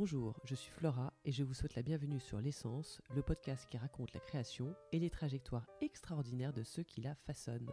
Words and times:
Bonjour, 0.00 0.38
je 0.44 0.54
suis 0.54 0.70
Flora 0.70 1.12
et 1.24 1.32
je 1.32 1.42
vous 1.42 1.54
souhaite 1.54 1.74
la 1.74 1.82
bienvenue 1.82 2.20
sur 2.20 2.40
L'essence, 2.40 3.02
le 3.16 3.20
podcast 3.20 3.66
qui 3.68 3.78
raconte 3.78 4.14
la 4.14 4.20
création 4.20 4.72
et 4.92 5.00
les 5.00 5.10
trajectoires 5.10 5.66
extraordinaires 5.80 6.52
de 6.52 6.62
ceux 6.62 6.84
qui 6.84 7.00
la 7.00 7.16
façonnent. 7.16 7.72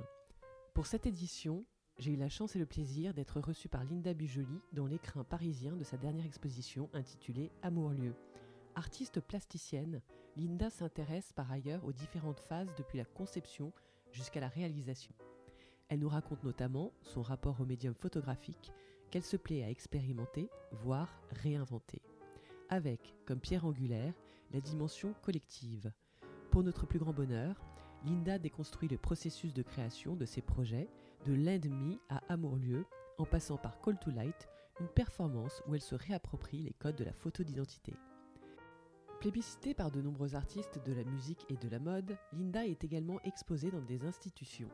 Pour 0.74 0.88
cette 0.88 1.06
édition, 1.06 1.66
j'ai 2.00 2.14
eu 2.14 2.16
la 2.16 2.28
chance 2.28 2.56
et 2.56 2.60
le 2.60 2.66
plaisir 2.66 3.14
d'être 3.14 3.40
reçu 3.40 3.70
par 3.70 3.84
Linda 3.84 4.16
Bujoli 4.16 4.60
dans 4.74 4.88
l'écrin 4.88 5.24
parisien 5.24 5.76
de 5.76 5.84
sa 5.84 5.98
dernière 5.98 6.26
exposition 6.26 6.90
intitulée 6.94 7.52
Amour-lieu. 7.62 8.16
Artiste 8.74 9.20
plasticienne, 9.22 10.02
Linda 10.36 10.72
s'intéresse 10.72 11.32
par 11.32 11.52
ailleurs 11.52 11.86
aux 11.86 11.94
différentes 11.94 12.40
phases 12.40 12.74
depuis 12.76 12.98
la 12.98 13.06
conception 13.06 13.72
jusqu'à 14.12 14.40
la 14.40 14.50
réalisation. 14.50 15.14
Elle 15.90 16.00
nous 16.00 16.10
raconte 16.10 16.44
notamment 16.44 16.92
son 17.04 17.22
rapport 17.22 17.62
au 17.62 17.66
médium 17.66 17.94
photographique 17.94 18.72
qu'elle 19.12 19.22
se 19.22 19.38
plaît 19.38 19.64
à 19.64 19.70
expérimenter, 19.70 20.50
voire 20.72 21.22
réinventer. 21.30 22.02
Avec, 22.76 23.16
comme 23.26 23.40
pierre 23.40 23.64
angulaire, 23.64 24.14
la 24.52 24.60
dimension 24.60 25.14
collective. 25.22 25.94
Pour 26.52 26.62
notre 26.62 26.86
plus 26.86 27.00
grand 27.00 27.14
bonheur, 27.14 27.56
Linda 28.04 28.38
déconstruit 28.38 28.90
le 28.90 28.98
processus 28.98 29.54
de 29.54 29.62
création 29.62 30.18
de 30.18 30.26
ses 30.26 30.42
projets, 30.42 30.90
de 31.26 31.32
l'ennemi 31.32 31.98
à 32.10 32.22
Amour-lieu, 32.28 32.86
en 33.18 33.24
passant 33.24 33.56
par 33.56 33.80
Call 33.80 33.98
to 33.98 34.12
Light, 34.12 34.50
une 34.82 34.90
performance 34.90 35.64
où 35.70 35.74
elle 35.74 35.80
se 35.80 35.96
réapproprie 35.96 36.64
les 36.64 36.74
codes 36.74 36.98
de 36.98 37.06
la 37.06 37.14
photo 37.14 37.46
d'identité. 37.46 37.94
Plébiscitée 39.22 39.74
par 39.74 39.90
de 39.90 40.02
nombreux 40.02 40.36
artistes 40.36 40.86
de 40.86 40.92
la 40.92 41.06
musique 41.06 41.46
et 41.48 41.56
de 41.56 41.70
la 41.70 41.80
mode, 41.80 42.18
Linda 42.34 42.66
est 42.66 42.84
également 42.84 43.22
exposée 43.22 43.72
dans 43.72 43.84
des 43.84 44.04
institutions, 44.04 44.70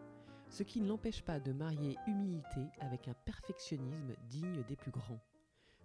ce 0.50 0.64
qui 0.64 0.82
ne 0.82 0.88
l'empêche 0.88 1.22
pas 1.22 1.40
de 1.40 1.54
marier 1.54 2.00
humilité 2.08 2.62
avec 2.80 3.08
un 3.08 3.14
perfectionnisme 3.26 4.16
digne 4.28 4.64
des 4.64 4.76
plus 4.76 4.90
grands. 4.90 5.22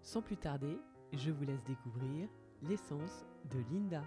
Sans 0.00 0.22
plus 0.22 0.38
tarder, 0.38 0.78
je 1.12 1.30
vous 1.30 1.45
laisse 1.45 1.62
découvrir 1.65 2.28
l'essence 2.62 3.24
de 3.51 3.59
Linda. 3.73 4.02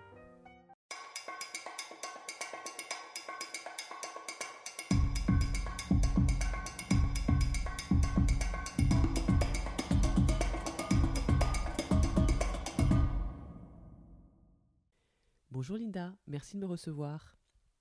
Bonjour 15.51 15.77
Linda, 15.77 16.13
merci 16.27 16.55
de 16.55 16.61
me 16.61 16.65
recevoir. 16.67 17.35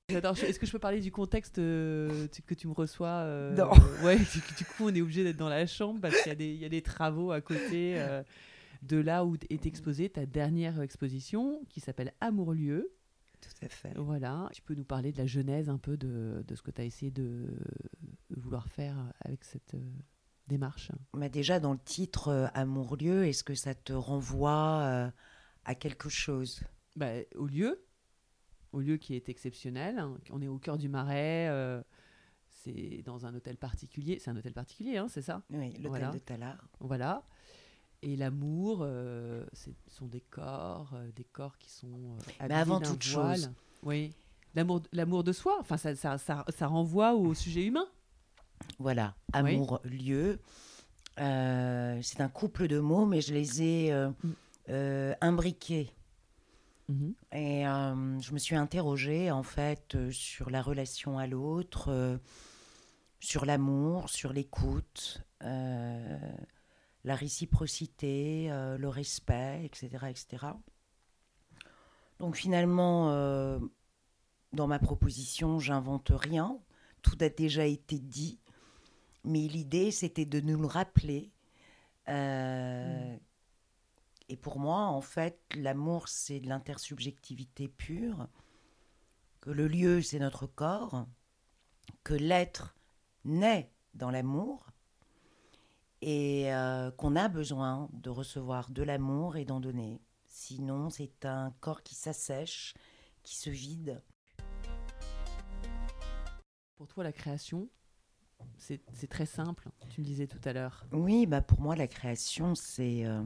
Est-ce 0.09 0.59
que 0.59 0.65
je 0.65 0.73
peux 0.73 0.79
parler 0.79 1.01
du 1.01 1.13
contexte 1.13 1.59
euh, 1.59 2.27
que 2.47 2.55
tu 2.55 2.67
me 2.67 2.73
reçois 2.73 3.09
euh, 3.27 3.55
Non. 3.55 3.71
Ouais, 4.03 4.17
du, 4.17 4.41
du 4.57 4.65
coup, 4.65 4.85
on 4.89 4.95
est 4.95 5.03
obligé 5.03 5.23
d'être 5.23 5.37
dans 5.37 5.51
la 5.51 5.67
chambre 5.67 6.01
parce 6.01 6.17
qu'il 6.23 6.29
y, 6.31 6.33
a 6.33 6.35
des- 6.35 6.47
il 6.49 6.57
y 6.61 6.65
a 6.65 6.69
des 6.71 6.81
travaux 6.81 7.31
à 7.31 7.43
côté 7.43 7.95
euh, 8.01 8.23
de 8.83 8.97
là 8.97 9.25
où 9.25 9.37
est 9.51 9.67
exposée 9.67 10.09
ta 10.09 10.27
dernière 10.27 10.81
exposition 10.81 11.65
qui 11.69 11.81
s'appelle 11.81 12.13
Amour-lieu. 12.21 12.93
Tout 13.41 13.65
à 13.65 13.69
fait. 13.69 13.93
Voilà, 13.97 14.49
tu 14.53 14.63
peux 14.63 14.75
nous 14.75 14.85
parler 14.85 15.13
de 15.13 15.19
la 15.19 15.27
genèse 15.27 15.69
un 15.69 15.79
peu 15.79 15.97
de, 15.97 16.45
de 16.47 16.55
ce 16.55 16.63
que 16.63 16.71
tu 16.71 16.81
as 16.81 16.85
essayé 16.85 17.11
de, 17.11 17.47
de 18.31 18.41
vouloir 18.41 18.69
faire 18.69 18.97
avec 19.21 19.45
cette 19.45 19.75
euh, 19.75 19.91
démarche? 20.49 20.91
Mais 21.17 21.31
déjà, 21.31 21.61
dans 21.61 21.73
le 21.73 21.79
titre 21.79 22.29
euh, 22.29 22.47
Amour-lieu, 22.55 23.27
est-ce 23.27 23.45
que 23.45 23.55
ça 23.55 23.75
te 23.75 23.93
renvoie 23.93 24.81
euh, 24.83 25.11
à 25.65 25.75
quelque 25.77 26.09
chose? 26.09 26.63
Bah, 26.97 27.13
au 27.37 27.47
lieu, 27.47 27.85
au 28.73 28.81
lieu 28.81 28.97
qui 28.97 29.15
est 29.15 29.29
exceptionnel, 29.29 29.99
hein, 30.01 30.19
on 30.31 30.43
est 30.43 30.49
au 30.49 30.59
cœur 30.59 30.77
du 30.77 30.89
Marais, 30.89 31.49
euh, 31.49 31.81
c'est 32.49 33.03
dans 33.05 33.25
un 33.25 33.35
hôtel 33.37 33.57
particulier, 33.57 34.19
c'est 34.19 34.31
un 34.31 34.37
hôtel 34.37 34.53
particulier, 34.53 34.97
hein, 34.97 35.07
c'est 35.09 35.23
ça? 35.23 35.43
Oui, 35.51 35.69
l'hôtel 35.75 35.89
Voilà. 35.89 36.11
de 36.11 36.19
Talard. 36.19 36.69
Voilà. 36.81 37.23
Et 38.03 38.17
l'amour, 38.17 38.81
euh, 38.83 39.45
ce 39.53 39.71
sont 39.89 40.07
des 40.07 40.21
corps, 40.21 40.91
euh, 40.95 41.11
des 41.17 41.25
corps 41.25 41.59
qui 41.59 41.71
sont 41.71 41.89
euh, 41.89 42.21
habillés 42.39 42.61
avant 42.61 42.81
toute 42.81 43.05
voile. 43.07 43.37
chose. 43.41 43.51
Oui. 43.83 44.13
L'amour, 44.55 44.83
l'amour 44.93 45.25
de 45.25 45.33
soi, 45.33 45.57
enfin, 45.61 45.77
ça, 45.77 45.95
ça, 45.97 46.17
ça, 46.19 46.45
ça 46.49 46.67
renvoie 46.69 47.15
au 47.15 47.35
sujet 47.35 47.65
humain. 47.65 47.87
Voilà, 48.79 49.15
Oui. 49.35 49.55
Amour-lieu. 49.55 50.39
Euh, 51.21 51.99
c'est 52.03 52.21
un 52.21 52.29
couple 52.29 52.69
de 52.69 52.79
mots, 52.79 53.07
mais 53.07 53.21
je 53.21 53.35
les 53.35 53.63
ai 53.63 53.93
Mm. 54.69 55.15
imbriqués. 55.21 55.91
Et 57.33 57.67
euh, 57.67 58.21
je 58.21 58.33
me 58.33 58.39
suis 58.39 58.57
interrogée, 58.57 59.31
en 59.31 59.43
fait, 59.43 59.97
sur 60.11 60.51
la 60.51 60.63
relation 60.63 61.19
à 61.19 61.27
l'autre, 61.27 62.19
sur 63.21 63.45
l'amour, 63.45 64.09
sur 64.09 64.33
l'écoute, 64.33 65.23
euh, 65.43 66.19
la 67.09 67.15
réciprocité, 67.15 68.53
euh, 68.53 68.77
le 68.77 68.89
respect, 68.91 69.65
etc., 69.65 69.89
etc. 70.11 70.47
Donc 72.19 72.37
finalement, 72.37 73.11
euh, 73.13 73.59
dans 74.53 74.67
ma 74.67 74.79
proposition, 74.79 75.59
j'invente 75.59 76.13
rien. 76.15 76.61
Tout 77.01 77.17
a 77.21 77.31
déjà 77.31 77.65
été 77.65 77.99
dit. 77.99 78.39
Mais 79.25 79.41
l'idée, 79.41 79.91
c'était 79.91 80.27
de 80.27 80.41
nous 80.43 80.61
le 80.61 80.67
rappeler. 80.67 81.33
Euh, 82.09 83.17
Et 84.29 84.37
pour 84.37 84.59
moi, 84.59 84.81
en 84.81 85.01
fait, 85.01 85.41
l'amour, 85.55 86.09
c'est 86.09 86.41
de 86.41 86.49
l'intersubjectivité 86.49 87.69
pure. 87.69 88.29
Que 89.41 89.51
le 89.51 89.67
lieu, 89.67 90.03
c'est 90.03 90.19
notre 90.19 90.47
corps. 90.47 91.07
Que 92.05 92.13
l'être 92.13 92.77
naît 93.25 93.73
dans 93.95 94.11
l'amour. 94.11 94.67
Et 96.01 96.53
euh, 96.55 96.91
qu'on 96.93 97.17
a 97.17 97.29
besoin 97.29 97.89
de 97.93 98.11
recevoir 98.11 98.71
de 98.71 98.83
l'amour 98.83 99.37
et 99.37 99.45
d'en 99.45 99.61
donner. 99.61 100.01
Sinon, 100.27 100.91
c'est 100.91 101.25
un 101.25 101.53
corps 101.61 101.83
qui 101.83 101.95
s'assèche, 101.95 102.75
qui 103.23 103.37
se 103.37 103.51
vide. 103.51 104.03
Pour 106.77 106.87
toi, 106.87 107.03
la 107.03 107.13
création, 107.13 107.69
c'est 108.57 108.81
très 109.09 109.27
simple. 109.27 109.69
Tu 109.89 110.01
me 110.01 110.07
disais 110.07 110.29
tout 110.29 110.41
à 110.45 110.53
l'heure. 110.53 110.87
Oui, 110.93 111.27
bah 111.27 111.41
pour 111.43 111.61
moi, 111.61 111.75
la 111.75 111.89
création, 111.89 112.55
c'est. 112.55 113.05
euh, 113.05 113.23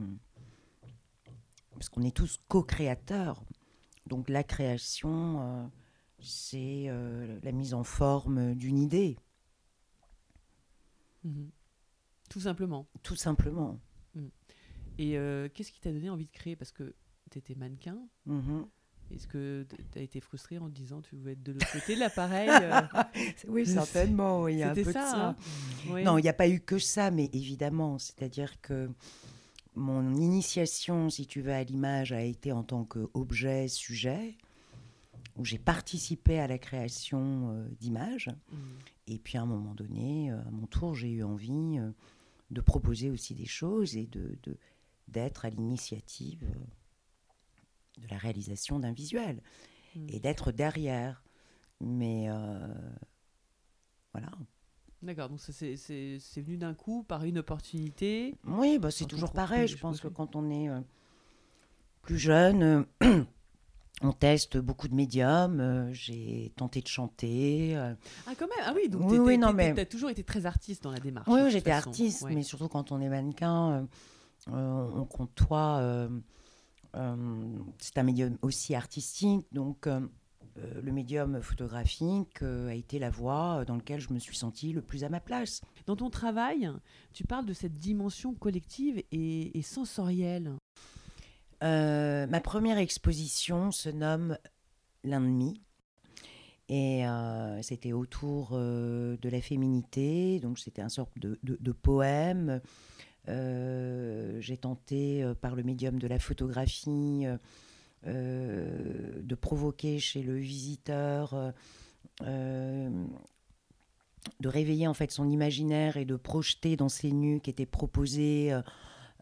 parce 1.74 1.90
qu'on 1.90 2.02
est 2.02 2.16
tous 2.16 2.38
co-créateurs. 2.48 3.44
Donc 4.06 4.30
la 4.30 4.42
création, 4.44 5.40
euh, 5.42 5.66
c'est 6.20 6.88
la 7.42 7.52
mise 7.52 7.74
en 7.74 7.84
forme 7.84 8.54
d'une 8.54 8.78
idée, 8.78 9.18
Mhm. 11.24 11.50
Tout 12.32 12.40
simplement. 12.40 12.86
tout 13.02 13.16
simplement. 13.16 13.78
Et 14.98 15.16
euh, 15.18 15.48
qu'est-ce 15.52 15.72
qui 15.72 15.80
t'a 15.80 15.92
donné 15.92 16.10
envie 16.10 16.26
de 16.26 16.30
créer? 16.30 16.56
Parce 16.56 16.72
que 16.72 16.94
tu 17.30 17.38
étais 17.38 17.54
mannequin. 17.54 17.98
Mhm. 18.26 18.66
Est-ce 19.14 19.26
que 19.26 19.66
tu 19.92 19.98
as 19.98 20.02
été 20.02 20.20
frustrée 20.20 20.58
en 20.58 20.68
te 20.68 20.74
disant 20.74 21.02
tu 21.02 21.16
veux 21.16 21.32
être 21.32 21.42
de 21.42 21.52
l'autre 21.52 21.70
côté 21.72 21.94
de 21.94 22.00
l'appareil 22.00 22.48
euh, 22.48 22.80
Oui, 23.48 23.66
certainement, 23.66 24.48
il 24.48 24.58
y 24.58 24.62
a 24.62 24.70
un 24.70 24.74
peu 24.74 24.84
de 24.84 24.92
ça. 24.92 25.28
hein? 25.28 25.36
Oui. 25.90 26.04
Non, 26.04 26.16
il 26.16 26.22
n'y 26.22 26.28
a 26.28 26.34
pas 26.34 26.48
eu 26.48 26.60
que 26.60 26.78
ça, 26.78 27.10
mais 27.10 27.28
évidemment, 27.32 27.98
c'est-à-dire 27.98 28.60
que 28.62 28.88
mon 29.74 30.14
initiation, 30.14 31.10
si 31.10 31.26
tu 31.26 31.42
veux, 31.42 31.52
à 31.52 31.62
l'image 31.64 32.12
a 32.12 32.22
été 32.22 32.52
en 32.52 32.62
tant 32.62 32.84
qu'objet, 32.84 33.68
sujet, 33.68 34.36
où 35.36 35.44
j'ai 35.44 35.58
participé 35.58 36.38
à 36.38 36.46
la 36.46 36.58
création 36.58 37.50
euh, 37.50 37.68
d'images. 37.80 38.30
Mhm. 38.50 38.58
Et 39.08 39.18
puis 39.18 39.36
à 39.36 39.42
un 39.42 39.46
moment 39.46 39.74
donné, 39.74 40.30
euh, 40.30 40.40
à 40.40 40.50
mon 40.50 40.66
tour, 40.66 40.94
j'ai 40.94 41.10
eu 41.10 41.22
envie 41.22 41.78
euh, 41.78 41.90
de 42.52 42.60
proposer 42.60 43.10
aussi 43.10 43.34
des 43.34 43.46
choses 43.46 43.96
et 43.96 44.06
de 44.06 44.38
d'être 45.08 45.44
à 45.44 45.50
l'initiative 45.50 46.44
euh, 46.44 48.00
de 48.02 48.08
la 48.08 48.16
réalisation 48.18 48.78
d'un 48.78 48.92
visuel 48.92 49.42
Mhm. 49.94 50.06
et 50.10 50.20
d'être 50.20 50.52
derrière. 50.52 51.22
Mais 51.80 52.30
euh, 52.30 52.74
voilà. 54.12 54.30
D'accord, 55.02 55.28
donc 55.28 55.40
c'est 55.40 56.40
venu 56.40 56.56
d'un 56.56 56.74
coup 56.74 57.02
par 57.02 57.24
une 57.24 57.38
opportunité. 57.38 58.36
Oui, 58.44 58.78
bah, 58.78 58.90
c'est 58.90 59.06
toujours 59.06 59.32
pareil. 59.32 59.66
Je 59.68 59.76
pense 59.76 60.00
que 60.00 60.08
quand 60.08 60.36
on 60.36 60.48
est 60.50 60.68
euh, 60.70 60.80
plus 62.02 62.18
jeune, 62.18 62.86
on 64.02 64.12
teste 64.12 64.58
beaucoup 64.58 64.88
de 64.88 64.94
médiums. 64.94 65.60
euh, 65.60 65.92
j'ai 65.92 66.52
tenté 66.56 66.80
de 66.80 66.88
chanter. 66.88 67.76
euh, 67.76 67.94
Ah, 68.26 68.32
quand 68.38 68.46
même 68.48 68.64
Ah 68.66 68.72
oui, 68.74 68.88
donc 68.88 69.02
Oui, 69.10 69.18
oui, 69.18 69.38
mais- 69.52 69.74
t'as 69.74 69.84
toujours 69.84 70.10
été 70.10 70.22
très 70.24 70.46
artiste 70.46 70.82
dans 70.82 70.90
la 70.92 71.00
démarche. 71.00 71.28
Oui, 71.28 71.40
toute 71.42 71.50
j'étais 71.50 71.70
artiste, 71.70 72.22
Ouais. 72.22 72.34
mais 72.34 72.42
surtout 72.42 72.68
quand 72.68 72.92
on 72.92 73.00
est 73.00 73.08
mannequin, 73.08 73.86
euh, 74.50 74.90
on 74.92 75.06
euh, 76.94 77.46
c'est 77.78 77.96
un 77.98 78.02
médium 78.02 78.36
aussi 78.42 78.74
artistique, 78.74 79.46
donc 79.52 79.86
le 80.82 80.92
médium 80.92 81.40
photographique 81.40 82.42
a 82.42 82.74
été 82.74 82.98
la 82.98 83.08
voie 83.08 83.64
dans 83.64 83.76
laquelle 83.76 84.00
je 84.00 84.12
me 84.12 84.18
suis 84.18 84.36
sentie 84.36 84.72
le 84.74 84.82
plus 84.82 85.02
à 85.04 85.08
ma 85.08 85.20
place. 85.20 85.62
Dans 85.86 85.96
ton 85.96 86.10
travail, 86.10 86.70
tu 87.14 87.24
parles 87.24 87.46
de 87.46 87.54
cette 87.54 87.78
dimension 87.78 88.34
collective 88.34 89.02
et, 89.12 89.58
et 89.58 89.62
sensorielle. 89.62 90.52
Euh, 91.62 92.26
ma 92.26 92.40
première 92.40 92.78
exposition 92.78 93.70
se 93.70 93.88
nomme 93.88 94.36
L'ennemi. 95.04 95.60
Et 96.68 97.06
euh, 97.06 97.60
c'était 97.62 97.92
autour 97.92 98.50
euh, 98.52 99.16
de 99.20 99.28
la 99.28 99.40
féminité, 99.40 100.38
donc 100.40 100.58
c'était 100.58 100.80
un 100.82 100.88
sorte 100.88 101.18
de, 101.18 101.38
de- 101.42 101.58
de 101.60 101.72
poème 101.72 102.60
j'ai 103.28 104.56
tenté 104.56 105.24
par 105.40 105.54
le 105.54 105.62
médium 105.62 106.00
de 106.00 106.08
la 106.08 106.18
photographie 106.18 107.24
de 108.04 109.34
provoquer 109.36 110.00
chez 110.00 110.24
le 110.24 110.34
visiteur 110.36 111.52
de 112.20 112.88
réveiller 114.48 114.88
en 114.88 114.94
fait 114.94 115.12
son 115.12 115.28
imaginaire 115.28 115.96
et 115.96 116.04
de 116.04 116.16
projeter 116.16 116.74
dans 116.76 116.88
ces 116.88 117.12
nus 117.12 117.40
qui 117.40 117.50
étaient 117.50 117.64
proposés, 117.64 118.52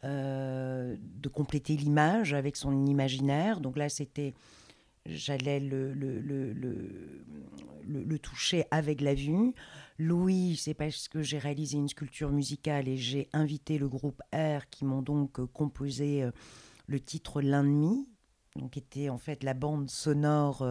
euh, 0.04 0.70
euh, 0.80 0.96
de 1.00 1.28
compléter 1.28 1.76
l'image 1.76 2.32
avec 2.32 2.56
son 2.56 2.86
imaginaire. 2.86 3.60
Donc 3.60 3.76
là, 3.76 3.88
c'était, 3.88 4.34
j'allais 5.06 5.60
le, 5.60 5.92
le, 5.92 6.20
le, 6.20 6.52
le, 7.86 8.18
toucher 8.18 8.64
avec 8.70 9.00
la 9.00 9.14
vue. 9.14 9.52
Louis, 9.98 10.56
c'est 10.56 10.74
parce 10.74 11.08
que 11.08 11.22
j'ai 11.22 11.38
réalisé 11.38 11.76
une 11.76 11.88
sculpture 11.88 12.30
musicale 12.30 12.88
et 12.88 12.96
j'ai 12.96 13.28
invité 13.32 13.78
le 13.78 13.88
groupe 13.88 14.22
R 14.34 14.68
qui 14.70 14.84
m'ont 14.84 15.02
donc 15.02 15.38
euh, 15.38 15.46
composé 15.46 16.28
le 16.86 17.00
titre 17.00 17.42
L'ennemi, 17.42 18.08
donc 18.56 18.76
était 18.76 19.10
en 19.10 19.18
fait 19.18 19.44
la 19.44 19.54
bande 19.54 19.90
sonore 19.90 20.66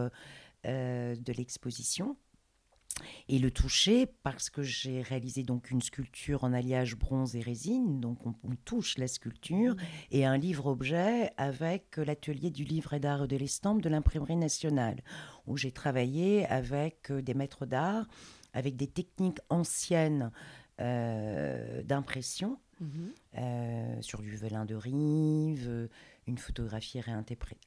de 0.66 1.34
l'exposition 1.34 2.18
et 3.28 3.40
le 3.40 3.52
toucher 3.52 4.08
parce 4.24 4.50
que 4.50 4.62
j'ai 4.62 5.02
réalisé 5.02 5.44
donc 5.44 5.72
une 5.72 5.82
sculpture 5.82 6.44
en 6.44 6.54
alliage 6.54 6.96
bronze 6.96 7.36
et 7.36 7.42
résine, 7.42 8.00
donc 8.00 8.26
on, 8.26 8.34
touche 8.66 8.98
la 8.98 9.08
sculpture, 9.08 9.76
mmh. 9.76 9.80
et 10.12 10.26
un 10.26 10.38
livre-objet 10.38 11.32
avec 11.38 11.98
l'atelier 11.98 12.50
du 12.50 12.64
livre 12.64 12.94
et 12.94 13.00
d'art 13.00 13.28
de 13.28 13.36
l'estampe 13.36 13.82
de 13.82 13.90
l'imprimerie 13.90 14.36
nationale, 14.36 15.02
où 15.48 15.58
j'ai 15.58 15.72
travaillé 15.72 16.46
avec 16.48 17.12
euh, 17.12 17.22
des 17.22 17.34
maîtres 17.34 17.66
d'art, 17.66 18.08
avec 18.54 18.76
des 18.76 18.88
techniques 18.88 19.40
anciennes 19.50 20.32
euh, 20.80 21.84
d'impression. 21.84 22.60
Mmh. 22.80 22.88
Euh, 23.38 24.02
sur 24.02 24.22
du 24.22 24.38
velin 24.38 24.64
de 24.64 24.74
rive, 24.74 25.90
une 26.28 26.38
photographie 26.38 27.02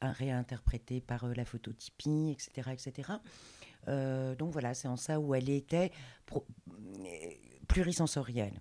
réinterprétée 0.00 1.02
par 1.02 1.26
la 1.26 1.44
phototypie, 1.44 2.30
etc. 2.30 2.70
etc. 2.72 3.12
Euh, 3.88 4.34
donc 4.34 4.52
voilà, 4.52 4.74
c'est 4.74 4.88
en 4.88 4.96
ça 4.96 5.20
où 5.20 5.34
elle 5.34 5.48
était 5.48 5.92
plurisensorielle. 7.68 8.60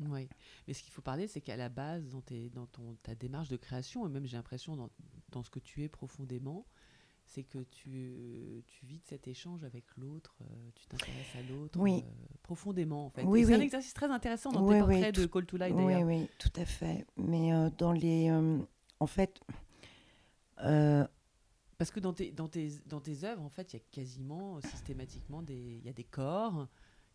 Oui, 0.00 0.28
mais 0.66 0.74
ce 0.74 0.82
qu'il 0.82 0.92
faut 0.92 1.02
parler, 1.02 1.28
c'est 1.28 1.40
qu'à 1.40 1.56
la 1.56 1.68
base, 1.68 2.08
dans, 2.08 2.22
dans 2.52 2.66
ton, 2.66 2.96
ta 3.02 3.14
démarche 3.14 3.48
de 3.48 3.56
création, 3.56 4.06
et 4.06 4.10
même 4.10 4.26
j'ai 4.26 4.36
l'impression 4.36 4.76
dans, 4.76 4.90
dans, 5.30 5.44
ce 5.44 5.50
que 5.50 5.60
tu 5.60 5.84
es 5.84 5.88
profondément, 5.88 6.66
c'est 7.26 7.44
que 7.44 7.58
tu, 7.58 8.64
tu 8.66 8.86
vis 8.86 8.98
de 8.98 9.06
cet 9.06 9.28
échange 9.28 9.62
avec 9.62 9.84
l'autre, 9.96 10.34
euh, 10.42 10.70
tu 10.74 10.86
t'intéresses 10.86 11.36
à 11.36 11.42
l'autre 11.48 11.78
oui. 11.78 12.02
Euh, 12.04 12.26
profondément 12.42 13.06
en 13.06 13.10
fait. 13.10 13.22
Oui, 13.22 13.44
C'est 13.46 13.54
un 13.54 13.60
exercice 13.60 13.94
très 13.94 14.10
intéressant 14.10 14.50
dans 14.50 14.68
tes 14.68 14.78
portraits 14.80 15.14
de 15.14 15.26
Call 15.26 15.46
to 15.46 15.56
Light 15.56 15.74
Oui, 15.76 15.94
oui, 16.02 16.28
tout 16.38 16.52
à 16.56 16.64
fait. 16.64 17.06
Mais 17.16 17.52
dans 17.78 17.92
les... 17.92 18.30
en 19.00 19.06
fait... 19.06 19.40
Parce 21.84 21.92
que 21.92 22.00
dans 22.00 22.14
tes, 22.14 22.32
dans 22.32 22.48
tes, 22.48 22.70
dans 22.86 23.00
tes 23.00 23.24
œuvres, 23.24 23.42
en 23.42 23.50
fait, 23.50 23.74
il 23.74 23.76
y 23.76 23.78
a 23.78 23.82
quasiment 23.90 24.58
systématiquement 24.62 25.42
des, 25.42 25.82
y 25.84 25.88
a 25.90 25.92
des 25.92 26.02
corps, 26.02 26.66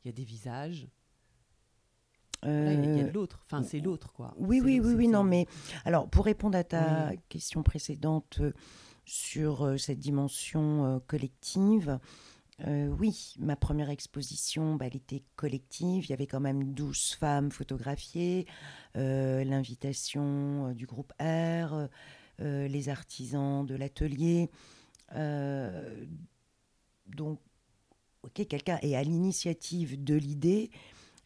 il 0.04 0.10
y 0.10 0.12
a 0.12 0.12
des 0.12 0.24
visages. 0.24 0.88
Il 2.44 2.50
y 2.51 3.00
a 3.00 3.04
de 3.04 3.12
l'autre. 3.12 3.42
Enfin, 3.45 3.63
c'est 3.63 3.80
l'autre, 3.80 4.13
quoi. 4.13 4.36
Oui, 4.38 4.62
oui, 4.63 4.80
oui, 4.80 4.94
oui, 4.94 5.07
non, 5.07 5.24
mais 5.24 5.48
alors 5.86 6.07
pour 6.07 6.24
répondre 6.24 6.56
à 6.56 6.63
ta 6.63 7.13
question 7.30 7.63
précédente 7.63 8.38
euh, 8.42 8.54
sur 9.06 9.66
euh, 9.66 9.77
cette 9.77 9.98
dimension 9.98 10.86
euh, 10.86 11.00
collective, 11.00 12.00
oui, 12.68 13.36
ma 13.39 13.56
première 13.56 13.89
exposition, 13.89 14.75
bah, 14.75 14.86
elle 14.86 14.98
était 14.98 15.24
collective. 15.36 16.06
Il 16.06 16.10
y 16.10 16.13
avait 16.13 16.27
quand 16.27 16.42
même 16.42 16.74
12 16.74 17.16
femmes 17.16 17.51
photographiées. 17.51 18.45
L'invitation 18.95 20.74
du 20.74 20.86
groupe 20.86 21.13
R, 21.21 21.24
euh, 21.24 21.88
les 22.40 22.90
artisans 22.90 23.66
de 23.66 23.76
l'atelier. 23.76 24.50
Euh, 25.16 26.06
donc, 27.08 27.40
ok, 28.24 28.48
quelqu'un 28.48 28.78
est 28.82 28.96
à 28.96 29.04
l'initiative 29.04 30.04
de 30.04 30.16
l'idée, 30.16 30.70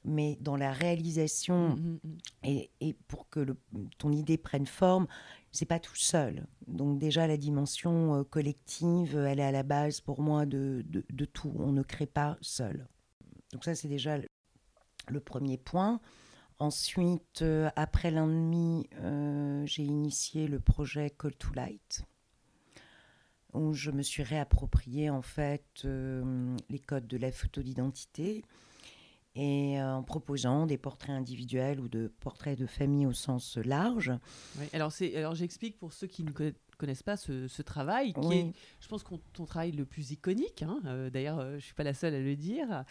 mais 0.06 0.38
dans 0.42 0.58
la 0.58 0.72
réalisation 0.72 1.70
mmh, 1.70 2.00
mmh, 2.44 2.48
mmh. 2.48 2.70
Et, 2.82 2.94
pour 3.08 3.30
que 3.30 3.56
ton 3.98 4.12
idée 4.12 4.38
prenne 4.38 4.66
forme, 4.68 5.08
c'est 5.52 5.66
pas 5.66 5.80
tout 5.80 5.96
seul. 5.96 6.48
Donc 6.68 7.00
déjà 7.00 7.28
la 7.28 7.38
dimension 7.38 8.16
euh, 8.16 8.24
collective, 8.24 9.16
elle 9.18 9.40
est 9.40 9.44
à 9.44 9.52
la 9.52 9.64
base 9.64 10.02
pour 10.02 10.22
moi 10.22 10.46
de, 10.46 10.84
de, 10.88 11.26
tout. 11.26 11.54
On 11.58 11.72
ne 11.72 11.84
crée 11.84 12.08
pas 12.08 12.38
seul. 12.42 12.88
Donc 13.52 13.64
ça 13.64 13.76
c'est 13.76 13.88
déjà 13.88 14.18
le 15.08 15.20
premier 15.20 15.58
point. 15.58 16.02
Ensuite, 16.60 17.42
euh, 17.42 17.70
après 17.76 18.12
l'ennemi, 18.12 18.88
euh, 19.02 19.66
j'ai 19.66 19.84
initié 19.84 20.48
le 20.48 20.60
projet 20.60 21.10
Call 21.10 21.36
to 21.36 21.54
Light, 21.54 22.06
où 23.54 23.74
je 23.74 23.92
me 23.92 24.02
suis 24.02 24.24
réapproprié 24.24 25.10
en 25.10 25.22
fait 25.22 25.66
euh, 25.86 26.56
les 26.70 26.80
codes 26.80 27.08
de 27.08 27.18
la 27.18 27.32
photo 27.32 27.62
d'identité 27.62 28.44
et 29.36 29.82
en 29.82 30.04
proposant 30.04 30.68
des 30.68 30.78
portraits 30.78 31.10
individuels 31.10 31.80
ou 31.80 31.88
de 31.88 32.14
portraits 32.20 32.58
de 32.58 32.68
famille 32.68 33.08
au 33.08 33.14
sens 33.14 33.58
large. 33.58 34.12
alors, 34.74 34.92
alors 35.16 35.34
j'explique 35.34 35.80
pour 35.80 35.92
ceux 35.92 36.06
qui 36.06 36.24
ne 36.24 36.30
connaissent 36.30 36.54
connaissent 36.84 37.02
pas 37.02 37.16
ce, 37.16 37.62
travail, 37.62 38.12
qui 38.12 38.34
est, 38.34 38.54
je 38.82 38.88
pense, 38.90 39.06
ton 39.32 39.46
travail 39.46 39.72
le 39.72 39.86
plus 39.86 40.12
iconique. 40.12 40.64
Hein, 40.64 40.82
euh, 40.86 41.10
d'ailleurs, 41.10 41.40
euh, 41.40 41.52
je 41.52 41.56
ne 41.56 41.60
suis 41.62 41.74
pas 41.74 41.86
la 41.86 41.94
seule 41.94 42.14
à 42.14 42.20
le 42.20 42.36
dire, 42.36 42.84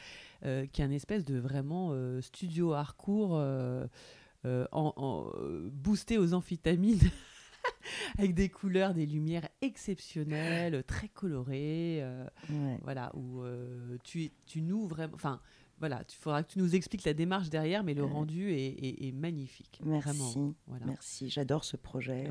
euh, 0.47 0.65
qui 0.65 0.81
est 0.81 0.85
un 0.87 0.91
espèce 0.91 1.27
de 1.27 1.39
vraiment 1.39 1.95
studio 2.23 2.73
hardcore 2.73 3.35
en, 4.45 5.31
boosté 5.71 6.17
aux 6.17 6.33
amphétamines. 6.33 7.11
avec 8.19 8.35
des 8.35 8.49
couleurs, 8.49 8.93
des 8.93 9.07
lumières 9.07 9.49
exceptionnelles, 9.61 10.83
très 10.85 11.09
colorées, 11.09 12.03
voilà, 12.83 13.13
où 13.15 13.43
tu, 14.05 14.31
tu 14.47 14.63
nous 14.63 14.89
vraiment, 14.89 15.15
enfin, 15.15 15.39
voilà, 15.79 16.03
il 16.09 16.15
faudra 16.15 16.43
que 16.43 16.53
tu 16.53 16.59
nous 16.59 16.75
expliques 16.75 17.05
la 17.05 17.15
démarche 17.15 17.51
derrière, 17.51 17.85
mais 17.85 17.93
le 17.93 18.05
rendu 18.05 18.53
est, 18.53 19.13
magnifique. 19.13 19.81
Merci, 19.85 20.55
merci, 20.87 21.29
j'adore 21.29 21.65
ce 21.65 21.77
projet. 21.77 22.31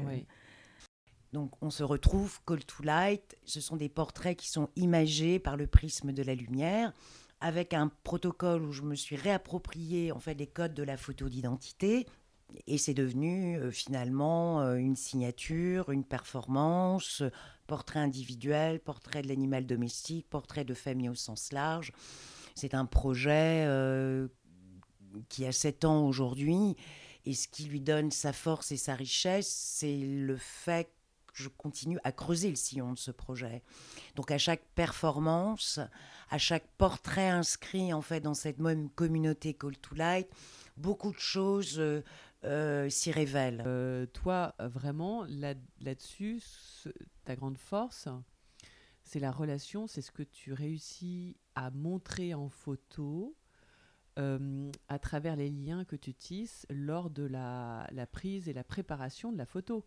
Donc 1.34 1.52
on 1.62 1.70
se 1.70 1.84
retrouve 1.84 2.40
Call 2.46 2.64
to 2.66 2.84
Light, 2.84 3.38
ce 3.46 3.62
sont 3.62 3.78
des 3.78 3.90
portraits 3.90 4.38
qui 4.38 4.50
sont 4.50 4.70
imagés 4.76 5.40
par 5.40 5.56
le 5.56 5.66
prisme 5.66 6.12
de 6.12 6.24
la 6.24 6.36
lumière 6.36 6.94
avec 7.42 7.74
un 7.74 7.92
protocole 8.04 8.64
où 8.64 8.72
je 8.72 8.84
me 8.84 8.96
suis 8.96 9.16
réapproprié 9.16 10.12
en 10.12 10.20
fait 10.20 10.36
les 10.36 10.48
codes 10.48 10.74
de 10.74 10.84
la 10.84 10.96
photo 10.96 11.28
d'identité. 11.28 12.06
Et 12.68 12.78
c'est 12.78 12.94
devenu 12.94 13.58
euh, 13.58 13.72
finalement 13.72 14.62
euh, 14.62 14.76
une 14.76 14.96
signature, 14.96 15.90
une 15.90 16.04
performance, 16.04 17.24
portrait 17.66 18.00
individuel, 18.00 18.80
portrait 18.80 19.22
de 19.22 19.30
l'animal 19.30 19.66
domestique, 19.66 20.30
portrait 20.30 20.66
de 20.66 20.74
famille 20.74 21.10
au 21.10 21.16
sens 21.16 21.52
large. 21.54 21.94
C'est 22.54 22.74
un 22.74 22.86
projet 22.86 23.64
euh, 23.66 24.28
qui 25.30 25.46
a 25.46 25.52
7 25.52 25.86
ans 25.86 26.06
aujourd'hui. 26.06 26.76
Et 27.26 27.34
ce 27.34 27.48
qui 27.48 27.64
lui 27.66 27.80
donne 27.80 28.12
sa 28.12 28.34
force 28.34 28.72
et 28.72 28.78
sa 28.78 28.96
richesse, 28.96 29.48
c'est 29.48 29.98
le 29.98 30.38
fait 30.38 30.92
je 31.34 31.50
continue 31.50 32.00
à 32.04 32.12
creuser 32.12 32.50
le 32.50 32.56
sillon 32.56 32.94
de 32.94 32.98
ce 32.98 33.12
projet. 33.12 33.64
Donc 34.16 34.32
à 34.32 34.38
chaque 34.38 34.64
performance, 34.76 35.80
à 36.30 36.38
chaque 36.38 36.68
portrait 36.78 37.30
inscrit 37.30 37.94
en 37.94 38.02
fait 38.02 38.22
dans 38.22 38.34
cette 38.34 38.60
même 38.60 38.90
communauté 38.90 39.54
Call 39.54 39.78
to 39.78 39.96
Light, 39.96 40.28
beaucoup 40.78 41.12
de 41.12 41.20
choses 41.20 41.80
euh, 41.80 42.04
euh, 42.44 42.90
s'y 42.90 43.12
révèlent. 43.12 43.64
Euh, 43.66 44.06
toi, 44.08 44.56
vraiment, 44.60 45.26
là, 45.28 45.54
là-dessus, 45.80 46.42
ta 47.26 47.36
grande 47.36 47.58
force, 47.58 48.08
c'est 49.04 49.20
la 49.20 49.32
relation, 49.32 49.88
c'est 49.88 50.02
ce 50.02 50.12
que 50.12 50.24
tu 50.24 50.54
réussis 50.54 51.38
à 51.56 51.72
montrer 51.72 52.34
en 52.34 52.50
photo. 52.50 53.36
à 54.18 55.00
travers 55.00 55.36
les 55.36 55.50
liens 55.50 55.84
que 55.84 55.96
tu 55.96 56.14
tisses 56.14 56.68
lors 56.70 57.10
de 57.10 57.24
la, 57.24 57.88
la 57.92 58.06
prise 58.06 58.48
et 58.50 58.54
la 58.54 58.64
préparation 58.64 59.32
de 59.32 59.38
la 59.38 59.48
photo 59.48 59.84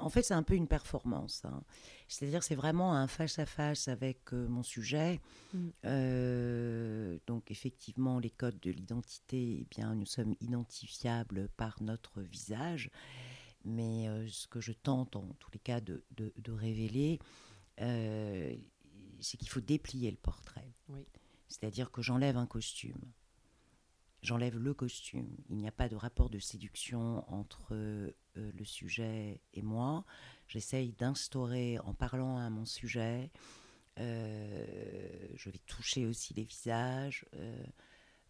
en 0.00 0.08
fait, 0.08 0.22
c'est 0.22 0.34
un 0.34 0.42
peu 0.42 0.54
une 0.54 0.66
performance. 0.66 1.44
Hein. 1.44 1.62
C'est-à-dire, 2.08 2.42
c'est 2.42 2.54
vraiment 2.54 2.94
un 2.94 3.06
face-à-face 3.06 3.88
avec 3.88 4.32
euh, 4.32 4.48
mon 4.48 4.62
sujet. 4.62 5.20
Mm. 5.52 5.68
Euh, 5.84 7.18
donc, 7.26 7.50
effectivement, 7.50 8.18
les 8.18 8.30
codes 8.30 8.58
de 8.60 8.70
l'identité, 8.70 9.58
eh 9.60 9.66
bien, 9.70 9.94
nous 9.94 10.06
sommes 10.06 10.34
identifiables 10.40 11.48
par 11.56 11.82
notre 11.82 12.22
visage. 12.22 12.90
Mais 13.64 14.08
euh, 14.08 14.26
ce 14.28 14.48
que 14.48 14.60
je 14.60 14.72
tente, 14.72 15.16
en 15.16 15.36
tous 15.38 15.50
les 15.52 15.58
cas, 15.60 15.80
de, 15.80 16.02
révéler, 16.48 17.18
c'est 17.78 19.36
qu'il 19.38 19.48
faut 19.48 19.60
déplier 19.60 20.10
le 20.10 20.16
portrait. 20.16 20.72
C'est-à-dire 21.48 21.90
que 21.90 22.02
j'enlève 22.02 22.36
un 22.36 22.46
costume 22.46 23.00
j'enlève 24.22 24.58
le 24.58 24.74
costume. 24.74 25.28
Il 25.48 25.56
n'y 25.56 25.68
a 25.68 25.72
pas 25.72 25.88
de 25.88 25.96
rapport 25.96 26.30
de 26.30 26.38
séduction 26.38 27.24
entre 27.32 27.72
euh, 27.72 28.12
le 28.34 28.64
sujet 28.64 29.40
et 29.54 29.62
moi. 29.62 30.04
J'essaye 30.46 30.92
d'instaurer 30.92 31.78
en 31.80 31.94
parlant 31.94 32.38
à 32.38 32.50
mon 32.50 32.64
sujet. 32.64 33.30
Euh, 33.98 35.28
je 35.34 35.50
vais 35.50 35.58
toucher 35.66 36.06
aussi 36.06 36.34
les 36.34 36.44
visages. 36.44 37.24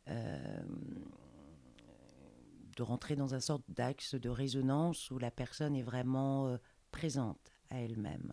Euh, 0.08 0.62
de 2.76 2.82
rentrer 2.82 3.14
dans 3.14 3.34
un 3.34 3.40
sorte 3.40 3.64
d'axe 3.68 4.14
de 4.14 4.28
résonance 4.28 5.10
où 5.10 5.18
la 5.18 5.30
personne 5.30 5.76
est 5.76 5.82
vraiment 5.82 6.56
présente 6.90 7.52
à 7.68 7.80
elle-même. 7.80 8.32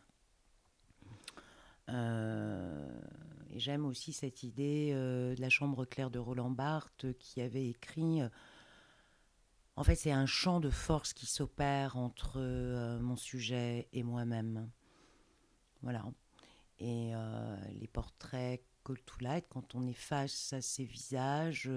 Euh, 3.50 3.56
et 3.56 3.60
j'aime 3.60 3.86
aussi 3.86 4.13
cette 4.13 4.44
idée 4.44 4.92
de 4.94 5.36
la 5.39 5.50
chambre 5.50 5.86
claire 5.86 6.10
de 6.10 6.20
Roland 6.20 6.51
Barthes 6.51 7.06
qui 7.20 7.42
avait 7.42 7.68
écrit 7.68 8.22
en 9.75 9.84
fait, 9.84 9.96
c'est 9.96 10.12
un 10.12 10.25
champ 10.25 10.60
de 10.60 10.72
force 10.72 11.13
qui 11.13 11.27
s'opère 11.27 11.98
entre 11.98 12.39
mon 13.00 13.16
sujet 13.16 13.88
et 13.94 14.01
moi-même. 14.01 14.72
Voilà. 15.84 16.04
Et 16.80 17.12
les 17.80 17.88
portraits 17.88 18.63
Call 18.84 18.98
to 19.06 19.16
Light, 19.20 19.46
quand 19.50 19.75
on 19.75 19.86
est 19.86 19.94
face 19.94 20.51
à 20.54 20.62
ces 20.62 20.86
visages, 20.86 21.70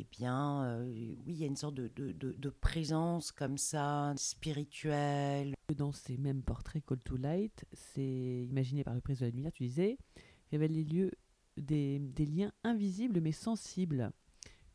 eh 0.00 0.06
bien, 0.10 0.64
euh, 0.64 0.84
oui, 0.86 1.18
il 1.26 1.36
y 1.36 1.44
a 1.44 1.46
une 1.46 1.56
sorte 1.56 1.74
de, 1.74 1.88
de, 1.88 2.12
de, 2.12 2.48
présence 2.48 3.32
comme 3.32 3.58
ça, 3.58 4.14
spirituelle. 4.16 5.54
Dans 5.76 5.92
ces 5.92 6.16
mêmes 6.16 6.42
portraits 6.42 6.82
Call 6.86 7.00
to 7.00 7.16
Light, 7.16 7.66
c'est 7.72 8.46
imaginé 8.48 8.82
par 8.82 8.94
le 8.94 9.02
prise 9.02 9.20
de 9.20 9.26
la 9.26 9.30
lumière, 9.30 9.52
tu 9.52 9.64
disais, 9.64 9.98
révèle 10.50 10.72
les 10.72 10.84
lieux 10.84 11.12
des, 11.56 11.98
des 11.98 12.26
liens 12.26 12.52
invisibles 12.64 13.20
mais 13.20 13.32
sensibles. 13.32 14.10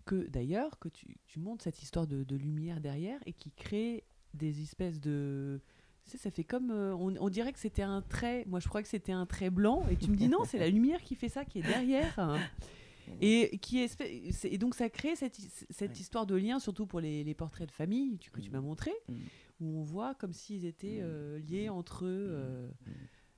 Que 0.05 0.27
d'ailleurs, 0.27 0.77
que 0.77 0.87
tu, 0.87 1.17
tu 1.25 1.39
montres 1.39 1.63
cette 1.63 1.81
histoire 1.81 2.05
de, 2.05 2.23
de, 2.23 2.35
lumière 2.35 2.79
derrière 2.79 3.19
et 3.25 3.33
qui 3.33 3.51
crée 3.51 4.03
des 4.35 4.61
espèces 4.61 4.99
de, 4.99 5.59
ça 6.05 6.29
fait 6.29 6.43
comme. 6.43 6.71
Euh, 6.71 6.93
on, 6.95 7.15
on, 7.19 7.29
dirait 7.29 7.51
que 7.53 7.59
c'était 7.59 7.81
un 7.81 8.01
trait. 8.01 8.45
Moi, 8.47 8.59
je 8.59 8.67
crois 8.67 8.83
que 8.83 8.87
c'était 8.87 9.11
un 9.11 9.25
trait 9.25 9.49
blanc. 9.49 9.83
Et 9.89 9.95
tu 9.95 10.11
me 10.11 10.15
dis 10.15 10.27
non, 10.27 10.43
c'est 10.45 10.59
la 10.59 10.69
lumière 10.69 11.01
qui 11.01 11.15
fait 11.15 11.29
ça, 11.29 11.43
qui 11.45 11.59
est 11.59 11.63
derrière. 11.63 12.37
Et, 13.21 13.59
qui 13.59 13.83
est, 13.83 14.01
et 14.45 14.57
donc 14.57 14.73
ça 14.73 14.89
crée 14.89 15.15
cette, 15.15 15.37
cette 15.69 15.99
histoire 15.99 16.25
de 16.25 16.35
lien, 16.35 16.59
surtout 16.59 16.87
pour 16.87 16.99
les, 16.99 17.23
les 17.23 17.33
portraits 17.35 17.67
de 17.67 17.71
famille 17.71 18.17
que 18.33 18.41
tu 18.41 18.49
m'as 18.49 18.59
mm. 18.59 18.63
montré, 18.63 18.91
mm. 19.07 19.13
où 19.59 19.77
on 19.77 19.83
voit 19.83 20.15
comme 20.15 20.33
s'ils 20.33 20.65
étaient 20.65 21.01
mm. 21.01 21.03
euh, 21.03 21.39
liés 21.39 21.69
entre 21.69 22.05
eux. 22.05 22.27
Euh, 22.31 22.67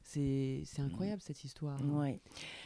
c'est 0.08 0.80
incroyable 0.80 1.22
cette 1.22 1.44
histoire. 1.44 1.80
Ouais. 1.84 2.22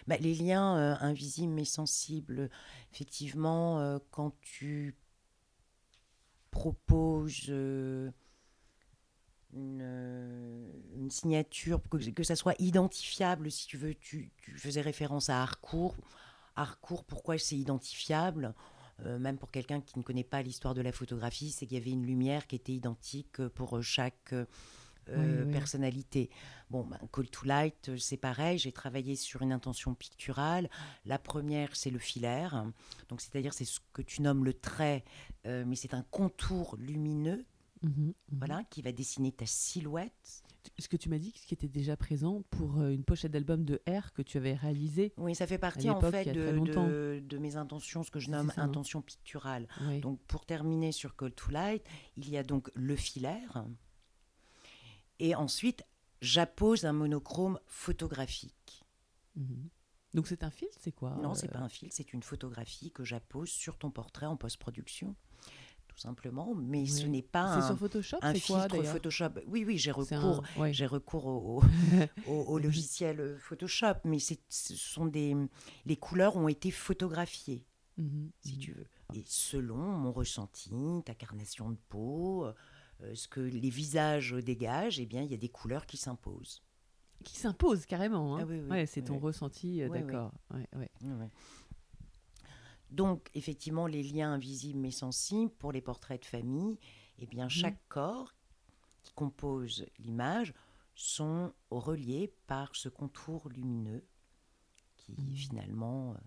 Bah, 0.07 0.17
les 0.17 0.33
liens 0.35 0.77
euh, 0.77 0.95
invisibles 1.01 1.53
mais 1.53 1.65
sensibles, 1.65 2.49
effectivement, 2.93 3.99
quand 4.11 4.33
tu 4.41 4.95
proposes 6.51 7.49
une, 7.49 8.13
une, 9.53 11.09
signature, 11.09 11.81
que, 11.89 11.97
que 12.09 12.23
ça 12.23 12.35
soit 12.35 12.55
identifiable, 12.59 13.51
si 13.51 13.67
tu 13.67 13.77
veux, 13.77 13.95
tu, 13.95 14.31
tu 14.37 14.57
faisais 14.57 14.81
référence 14.81 15.29
à 15.29 15.41
Harcourt 15.41 15.95
Harcourt, 16.55 17.03
pourquoi 17.05 17.37
c'est 17.37 17.57
identifiable? 17.57 18.53
Euh, 19.05 19.17
même 19.17 19.37
pour 19.37 19.51
quelqu'un 19.51 19.81
qui 19.81 19.97
ne 19.97 20.03
connaît 20.03 20.23
pas 20.23 20.41
l'histoire 20.41 20.73
de 20.73 20.81
la 20.81 20.91
photographie, 20.91 21.51
c'est 21.51 21.65
qu'il 21.65 21.77
y 21.77 21.81
avait 21.81 21.91
une 21.91 22.05
lumière 22.05 22.45
qui 22.47 22.55
était 22.55 22.73
identique 22.73 23.47
pour 23.49 23.71
euh, 25.09 25.43
euh, 25.43 25.51
personnalité. 25.51 26.29
Bon, 26.69 26.83
ben, 26.83 26.99
Call 27.11 27.29
to 27.29 27.45
Light, 27.45 27.97
c'est 27.97 28.17
pareil, 28.17 28.57
j'ai 28.57 28.71
travaillé 28.71 29.15
sur 29.15 29.41
une 29.41 29.51
intention 29.51 29.93
picturale. 29.93 30.69
La 31.05 31.19
première, 31.19 31.75
c'est 31.75 31.89
le 31.89 31.99
filaire, 31.99 32.65
donc 33.09 33.21
c'est-à-dire 33.21 33.53
c'est 33.53 33.65
ce 33.65 33.79
que 33.93 34.01
tu 34.01 34.21
nommes 34.21 34.45
le 34.45 34.53
trait, 34.53 35.03
mais 35.45 35.75
c'est 35.75 35.93
un 35.93 36.05
contour 36.11 36.75
lumineux, 36.77 37.45
mmh 37.83 37.87
mmh 37.87 38.13
voilà, 38.31 38.63
qui 38.69 38.81
va 38.81 38.91
dessiner 38.91 39.31
ta 39.31 39.45
silhouette 39.45 40.43
ce 40.77 40.87
que 40.87 40.97
tu 40.97 41.09
m'as 41.09 41.17
dit, 41.17 41.33
ce 41.35 41.45
qui 41.45 41.53
était 41.53 41.67
déjà 41.67 41.95
présent 41.95 42.43
pour 42.49 42.79
euh, 42.79 42.89
une 42.89 43.03
pochette 43.03 43.31
d'album 43.31 43.63
de 43.63 43.81
R 43.87 44.13
que 44.13 44.21
tu 44.21 44.37
avais 44.37 44.53
réalisé. 44.53 45.13
Oui, 45.17 45.35
ça 45.35 45.47
fait 45.47 45.57
partie 45.57 45.89
en 45.89 45.99
fait 45.99 46.31
de, 46.31 47.19
de, 47.19 47.37
mes 47.37 47.55
intentions, 47.55 48.03
ce 48.03 48.11
que 48.11 48.19
je 48.19 48.29
nomme 48.29 48.51
intention 48.57 49.01
picturale. 49.01 49.67
Donc 50.01 50.19
pour 50.27 50.45
terminer 50.45 50.91
sur 50.91 51.15
Call 51.15 51.31
to 51.31 51.51
Light, 51.51 51.83
il 52.17 52.29
y 52.29 52.37
a 52.37 52.43
donc 52.43 52.69
le 52.75 52.95
filaire. 52.95 53.65
Et 55.21 55.35
ensuite, 55.35 55.83
j'appose 56.21 56.83
un 56.83 56.93
monochrome 56.93 57.59
photographique. 57.67 58.83
Mhm. 59.35 59.69
Donc 60.15 60.27
c'est 60.27 60.43
un 60.43 60.49
fil, 60.49 60.67
c'est 60.79 60.91
quoi 60.91 61.15
Non, 61.21 61.35
c'est 61.35 61.47
euh 61.47 61.53
pas 61.53 61.59
un 61.59 61.69
fil, 61.69 61.89
c'est 61.91 62.11
une 62.11 62.23
photographie 62.23 62.91
que 62.91 63.03
j'appose 63.03 63.49
sur 63.49 63.77
ton 63.77 63.91
portrait 63.91 64.25
en 64.25 64.35
post-production 64.35 65.15
tout 65.87 65.97
simplement. 65.97 66.55
Mais 66.55 66.85
ce 66.85 67.05
n'est 67.05 67.21
pas 67.21 67.41
un, 67.41 67.67
sur 67.67 67.77
Photoshop, 67.77 68.17
un 68.21 68.33
filtre 68.33 68.67
quoi, 68.69 68.83
Photoshop. 68.83 69.31
Oui, 69.47 69.65
oui, 69.65 69.77
j'ai 69.77 69.91
recours, 69.91 70.41
j'ai 70.71 70.85
recours 70.85 71.25
au, 71.27 71.61
au, 72.27 72.59
logiciel 72.59 73.19
euh, 73.19 73.37
Photoshop, 73.37 73.95
mais 74.05 74.19
ce 74.19 74.35
sont 74.49 75.05
des, 75.05 75.35
les 75.85 75.97
couleurs 75.97 76.37
ont 76.37 76.47
été 76.47 76.71
photographiées, 76.71 77.65
mhm, 77.97 78.31
si 78.39 78.53
mhm. 78.53 78.59
tu 78.59 78.71
veux. 78.71 78.87
Et 79.13 79.23
selon 79.27 79.75
mon 79.75 80.13
ressenti, 80.13 80.71
ta 81.05 81.13
carnation 81.13 81.71
de 81.71 81.77
peau, 81.89 82.45
euh, 82.45 82.53
ce 83.13 83.27
que 83.27 83.39
les 83.39 83.69
visages 83.69 84.33
dégagent, 84.33 84.99
eh 84.99 85.05
bien, 85.05 85.23
il 85.23 85.31
y 85.31 85.33
a 85.33 85.37
des 85.37 85.49
couleurs 85.49 85.85
qui 85.85 85.97
s'imposent. 85.97 86.63
Qui 87.23 87.37
s'imposent 87.37 87.85
carrément. 87.85 88.35
Hein. 88.35 88.39
Ah 88.41 88.45
oui, 88.45 88.61
oui, 88.69 88.87
c'est 88.87 89.03
ton 89.03 89.19
ressenti, 89.19 89.81
euh, 89.81 89.89
d'accord. 89.89 90.33
Donc, 92.89 93.29
effectivement, 93.35 93.87
les 93.87 94.03
liens 94.03 94.33
invisibles 94.33 94.79
mais 94.79 94.91
sensibles 94.91 95.51
pour 95.51 95.71
les 95.71 95.81
portraits 95.81 96.21
de 96.21 96.25
famille, 96.25 96.77
eh 97.19 97.25
bien, 97.25 97.45
mhm. 97.45 97.49
chaque 97.49 97.87
corps 97.87 98.35
qui 99.03 99.13
compose 99.13 99.85
l'image 99.99 100.53
sont 100.95 101.53
reliés 101.69 102.33
par 102.47 102.75
ce 102.75 102.89
contour 102.89 103.49
lumineux 103.49 104.05
qui 104.97 105.13
mhm. 105.13 105.35
finalement 105.35 106.13
euh, 106.13 106.17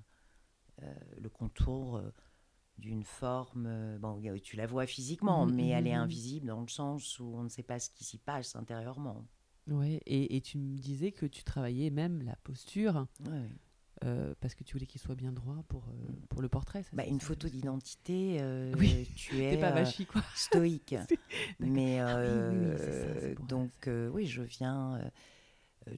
euh, 0.83 0.95
le 1.19 1.29
contour 1.29 1.97
euh, 1.97 2.11
d'une 2.79 3.05
forme. 3.05 3.99
bon, 3.99 4.21
tu 4.43 4.57
la 4.57 4.67
vois 4.67 4.87
physiquement, 4.87 5.47
mhm, 5.47 5.55
mais 5.55 5.69
elle 5.69 5.87
est 5.87 5.95
invisible 5.95 6.49
dans 6.49 6.61
le 6.61 6.69
sens 6.69 7.19
où 7.19 7.35
on 7.37 7.45
ne 7.45 7.49
sait 7.49 7.63
pas 7.63 7.79
ce 7.79 7.91
qui 7.91 8.05
s'y 8.05 8.19
passe 8.19 8.57
intérieurement. 8.57 9.25
Oui, 9.67 10.01
et, 10.05 10.37
et, 10.37 10.41
tu 10.43 10.59
me 10.59 10.77
disais 10.77 11.13
que 11.13 11.25
tu 11.25 11.43
travaillais 11.43 11.89
même 11.89 12.23
la 12.23 12.37
posture. 12.37 13.07
Ouais. 13.27 13.49
Euh, 14.05 14.35
parce 14.41 14.55
que 14.55 14.65
tu 14.65 14.75
voulais 14.75 14.87
qu'il 14.87 15.01
soit 15.01 15.15
bien 15.15 15.33
droit 15.33 15.65
pour, 15.69 15.85
euh, 15.89 16.13
pour 16.29 16.43
le 16.43 16.49
portrait. 16.49 16.85
bah, 16.93 17.07
une 17.07 17.21
photo 17.21 17.49
d'identité, 17.49 18.39
euh, 18.41 18.73
oui. 18.77 19.09
tu 19.15 19.41
es 19.43 19.57
pas 19.57 19.73
quoi. 20.05 20.23
stoïque. 20.35 20.97
Mais 21.61 22.01
donc 23.49 23.89
oui, 24.13 24.27
je 24.27 24.43
viens 24.43 25.01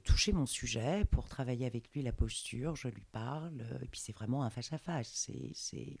toucher 0.03 0.31
mon 0.31 0.45
sujet 0.45 1.05
pour 1.05 1.27
travailler 1.27 1.65
avec 1.65 1.91
lui 1.93 2.01
la 2.01 2.11
posture, 2.11 2.75
je 2.75 2.87
lui 2.87 3.05
parle, 3.11 3.65
et 3.81 3.87
puis 3.87 3.99
c'est 3.99 4.13
vraiment 4.13 4.43
un 4.43 4.49
face 4.49 4.71
à 4.73 4.77
face. 4.77 5.09
C'est 5.13 5.51
c'est 5.53 5.97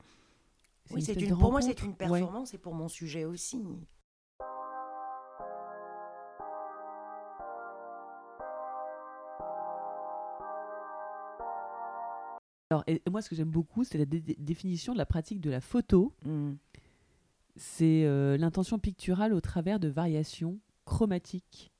oui, 0.91 1.03
une, 1.03 1.37
pour 1.37 1.51
moi 1.51 1.61
c'est 1.61 1.81
une 1.81 1.95
performance 1.95 2.53
et 2.53 2.57
pour 2.57 2.73
mon 2.73 2.87
sujet 2.87 3.25
aussi. 3.25 3.63
Alors, 12.69 12.83
et 12.85 13.01
moi, 13.09 13.21
ce 13.21 13.29
que 13.29 13.35
j'aime 13.35 13.49
beaucoup, 13.49 13.85
c'est 13.85 13.97
la 13.97 14.05
définition 14.05 14.91
de 14.91 14.97
la 14.97 15.05
pratique 15.05 15.39
de 15.39 15.49
la 15.49 15.61
photo. 15.61 16.13
Mmh. 16.25 16.53
C'est 17.55 18.03
euh, 18.03 18.37
l'intention 18.37 18.77
picturale 18.77 19.33
au 19.33 19.39
travers 19.39 19.79
de 19.79 19.87
variations 19.87 20.59
chromatiques. 20.85 21.71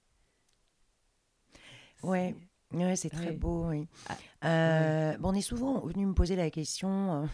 Ouais, 2.04 2.36
ouais 2.74 2.96
c'est 2.96 3.10
très 3.10 3.32
beau. 3.32 3.68
Oui. 3.68 3.86
Ah, 4.08 4.18
euh, 4.46 5.18
bon, 5.18 5.30
on 5.30 5.34
est 5.34 5.42
souvent 5.42 5.86
venu 5.86 6.06
me 6.06 6.14
poser 6.14 6.36
la 6.36 6.50
question 6.50 7.24
euh, 7.24 7.26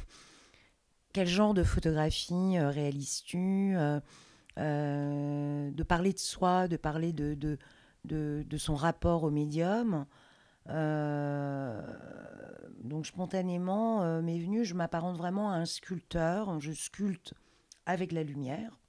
quel 1.13 1.27
genre 1.27 1.53
de 1.53 1.63
photographie 1.63 2.59
réalises-tu 2.59 3.75
De 4.57 5.83
parler 5.83 6.13
de 6.13 6.19
soi, 6.19 6.67
de 6.67 6.77
parler 6.77 7.13
de, 7.13 7.33
de, 7.35 7.57
de, 8.05 8.43
de 8.47 8.57
son 8.57 8.75
rapport 8.75 9.23
au 9.23 9.31
médium. 9.31 10.05
Euh, 10.69 11.81
donc 12.83 13.05
spontanément 13.05 14.03
euh, 14.03 14.21
m'est 14.21 14.39
venu, 14.39 14.63
je 14.63 14.73
m'apparente 14.75 15.17
vraiment 15.17 15.51
à 15.51 15.55
un 15.55 15.65
sculpteur, 15.65 16.59
je 16.59 16.71
sculpte 16.71 17.33
avec 17.85 18.13
la 18.13 18.23
lumière, 18.23 18.79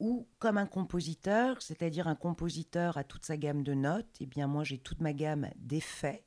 ou 0.00 0.26
comme 0.40 0.58
un 0.58 0.66
compositeur, 0.66 1.62
c'est-à-dire 1.62 2.08
un 2.08 2.16
compositeur 2.16 2.96
à 2.96 3.04
toute 3.04 3.24
sa 3.24 3.36
gamme 3.36 3.62
de 3.62 3.74
notes, 3.74 4.20
et 4.20 4.24
eh 4.24 4.26
bien 4.26 4.48
moi 4.48 4.64
j'ai 4.64 4.78
toute 4.78 5.00
ma 5.00 5.12
gamme 5.12 5.48
d'effets, 5.56 6.24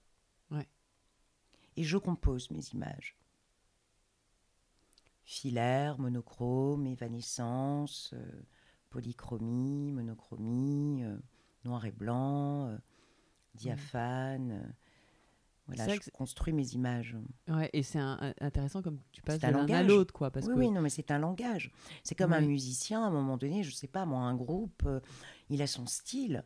et 1.75 1.83
je 1.83 1.97
compose 1.97 2.51
mes 2.51 2.63
images. 2.73 3.18
Filaire, 5.31 5.99
monochrome, 5.99 6.87
évanescence, 6.87 8.15
euh, 8.15 8.41
polychromie, 8.89 9.91
monochromie, 9.91 11.03
noir 11.63 11.85
et 11.85 11.91
blanc, 11.91 12.75
diaphane. 13.53 14.51
Euh, 14.51 14.71
voilà, 15.67 15.93
je 15.93 16.09
construis 16.09 16.51
mes 16.51 16.73
images. 16.73 17.15
Ouais, 17.47 17.69
et 17.73 17.83
c'est 17.83 17.99
intéressant 17.99 18.81
comme 18.81 18.97
tu 19.11 19.21
passes 19.21 19.39
de 19.39 19.45
l'un 19.45 19.69
à 19.69 19.83
l'autre, 19.83 20.11
quoi. 20.11 20.31
Parce 20.31 20.47
oui, 20.47 20.53
que... 20.53 20.59
oui, 20.59 20.71
non, 20.71 20.81
mais 20.81 20.89
c'est 20.89 21.11
un 21.11 21.19
langage. 21.19 21.71
C'est 22.03 22.15
comme 22.15 22.33
un 22.33 22.41
musicien, 22.41 23.03
à 23.03 23.07
un 23.07 23.11
moment 23.11 23.37
donné, 23.37 23.61
je 23.61 23.69
sais 23.69 23.87
pas, 23.87 24.07
moi, 24.07 24.21
un 24.21 24.33
groupe, 24.33 24.81
euh, 24.87 24.99
il 25.51 25.61
a 25.61 25.67
son 25.67 25.85
style. 25.85 26.43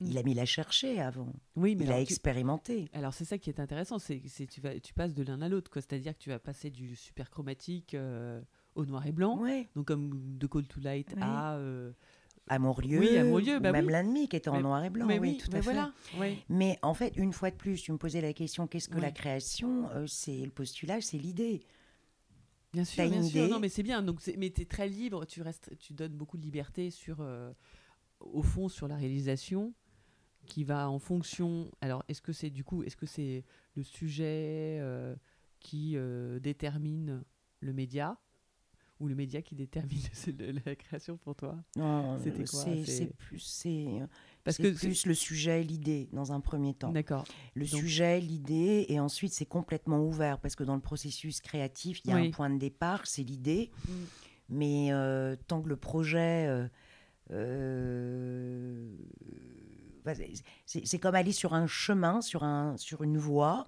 Il 0.00 0.16
a 0.18 0.22
mis 0.22 0.34
la 0.34 0.46
chercher 0.46 1.00
avant. 1.00 1.32
Oui, 1.56 1.76
mais 1.76 1.84
il 1.84 1.92
a 1.92 2.00
expérimenté. 2.00 2.88
Alors 2.92 3.12
c'est 3.12 3.24
ça 3.24 3.38
qui 3.38 3.50
est 3.50 3.60
intéressant, 3.60 3.98
c'est 3.98 4.20
tu 4.48 4.60
vas, 4.60 4.78
tu 4.80 4.94
passes 4.94 5.14
de 5.14 5.22
l'un 5.22 5.42
à 5.42 5.48
l'autre, 5.48 5.70
quoi. 5.70 5.82
C'est-à-dire 5.82 6.14
que 6.14 6.22
tu 6.22 6.30
vas 6.30 6.38
passer 6.38 6.70
du 6.70 6.96
super 6.96 7.30
chromatique 7.30 7.94
euh, 7.94 8.40
au 8.74 8.86
noir 8.86 9.06
et 9.06 9.12
blanc. 9.12 9.42
Donc 9.74 9.86
comme 9.86 10.38
de 10.38 10.46
Call 10.46 10.66
to 10.66 10.80
Light 10.80 11.14
à 11.20 11.58
Amourlieu, 12.48 12.98
oui, 12.98 13.58
bah 13.60 13.70
même 13.70 13.90
l'ennemi 13.90 14.28
qui 14.28 14.34
était 14.34 14.48
en 14.48 14.60
noir 14.60 14.84
et 14.84 14.90
blanc, 14.90 15.06
oui, 15.20 15.36
tout 15.36 15.54
à 15.56 15.62
fait. 15.62 15.76
Mais 16.48 16.78
en 16.82 16.94
fait, 16.94 17.12
une 17.16 17.32
fois 17.32 17.50
de 17.50 17.56
plus, 17.56 17.80
tu 17.80 17.92
me 17.92 17.98
posais 17.98 18.20
la 18.20 18.32
question 18.32 18.66
qu'est-ce 18.66 18.88
que 18.88 18.98
la 18.98 19.12
création 19.12 19.88
C'est 20.06 20.44
le 20.44 20.50
postulat, 20.50 21.00
c'est 21.00 21.18
l'idée. 21.18 21.62
Bien 22.72 22.84
sûr, 22.84 23.08
bien 23.08 23.22
sûr. 23.22 23.48
Non, 23.48 23.58
mais 23.58 23.68
c'est 23.68 23.82
bien. 23.82 24.00
Donc, 24.00 24.20
mais 24.38 24.50
tu 24.50 24.62
es 24.62 24.64
très 24.64 24.88
libre. 24.88 25.26
Tu 25.26 25.42
restes, 25.42 25.76
tu 25.78 25.92
donnes 25.92 26.12
beaucoup 26.12 26.38
de 26.38 26.42
liberté 26.42 26.90
sur, 26.90 27.24
au 28.20 28.42
fond, 28.42 28.68
sur 28.68 28.88
la 28.88 28.96
réalisation, 28.96 29.74
qui 30.50 30.64
va 30.64 30.90
en 30.90 30.98
fonction. 30.98 31.70
Alors, 31.80 32.04
est-ce 32.08 32.20
que 32.20 32.32
c'est 32.32 32.50
du 32.50 32.64
coup, 32.64 32.82
est-ce 32.82 32.96
que 32.96 33.06
c'est 33.06 33.44
le 33.76 33.82
sujet 33.82 34.78
euh, 34.80 35.14
qui 35.60 35.92
euh, 35.94 36.40
détermine 36.40 37.22
le 37.60 37.72
média 37.72 38.18
ou 38.98 39.06
le 39.06 39.14
média 39.14 39.40
qui 39.40 39.54
détermine 39.54 40.02
la 40.66 40.74
création 40.74 41.16
pour 41.16 41.36
toi? 41.36 41.56
Non, 41.76 42.18
c'était 42.18 42.44
quoi? 42.44 42.66
C'est 42.84 43.16
plus, 43.16 43.38
c'est 43.38 43.86
parce 44.42 44.58
que 44.58 44.76
plus 44.76 45.06
le 45.06 45.14
sujet, 45.14 45.62
l'idée 45.62 46.08
dans 46.12 46.32
un 46.32 46.40
premier 46.40 46.74
temps. 46.74 46.90
D'accord. 46.90 47.24
Le 47.54 47.64
sujet, 47.64 48.20
l'idée, 48.20 48.86
et 48.88 48.98
ensuite 48.98 49.32
c'est 49.32 49.46
complètement 49.46 50.04
ouvert 50.04 50.40
parce 50.40 50.56
que 50.56 50.64
dans 50.64 50.74
le 50.74 50.82
processus 50.82 51.40
créatif, 51.40 52.00
il 52.04 52.10
y 52.10 52.12
a 52.12 52.16
un 52.16 52.30
point 52.30 52.50
de 52.50 52.58
départ, 52.58 53.06
c'est 53.06 53.22
l'idée, 53.22 53.70
mm. 53.86 53.92
mais 54.48 54.92
euh, 54.92 55.36
tant 55.46 55.62
que 55.62 55.68
le 55.68 55.76
projet 55.76 56.68
c'est 60.66 60.98
comme 60.98 61.14
aller 61.14 61.32
sur 61.32 61.54
un 61.54 61.66
chemin, 61.66 62.20
sur, 62.20 62.44
un, 62.44 62.76
sur 62.76 63.02
une 63.02 63.18
voie, 63.18 63.66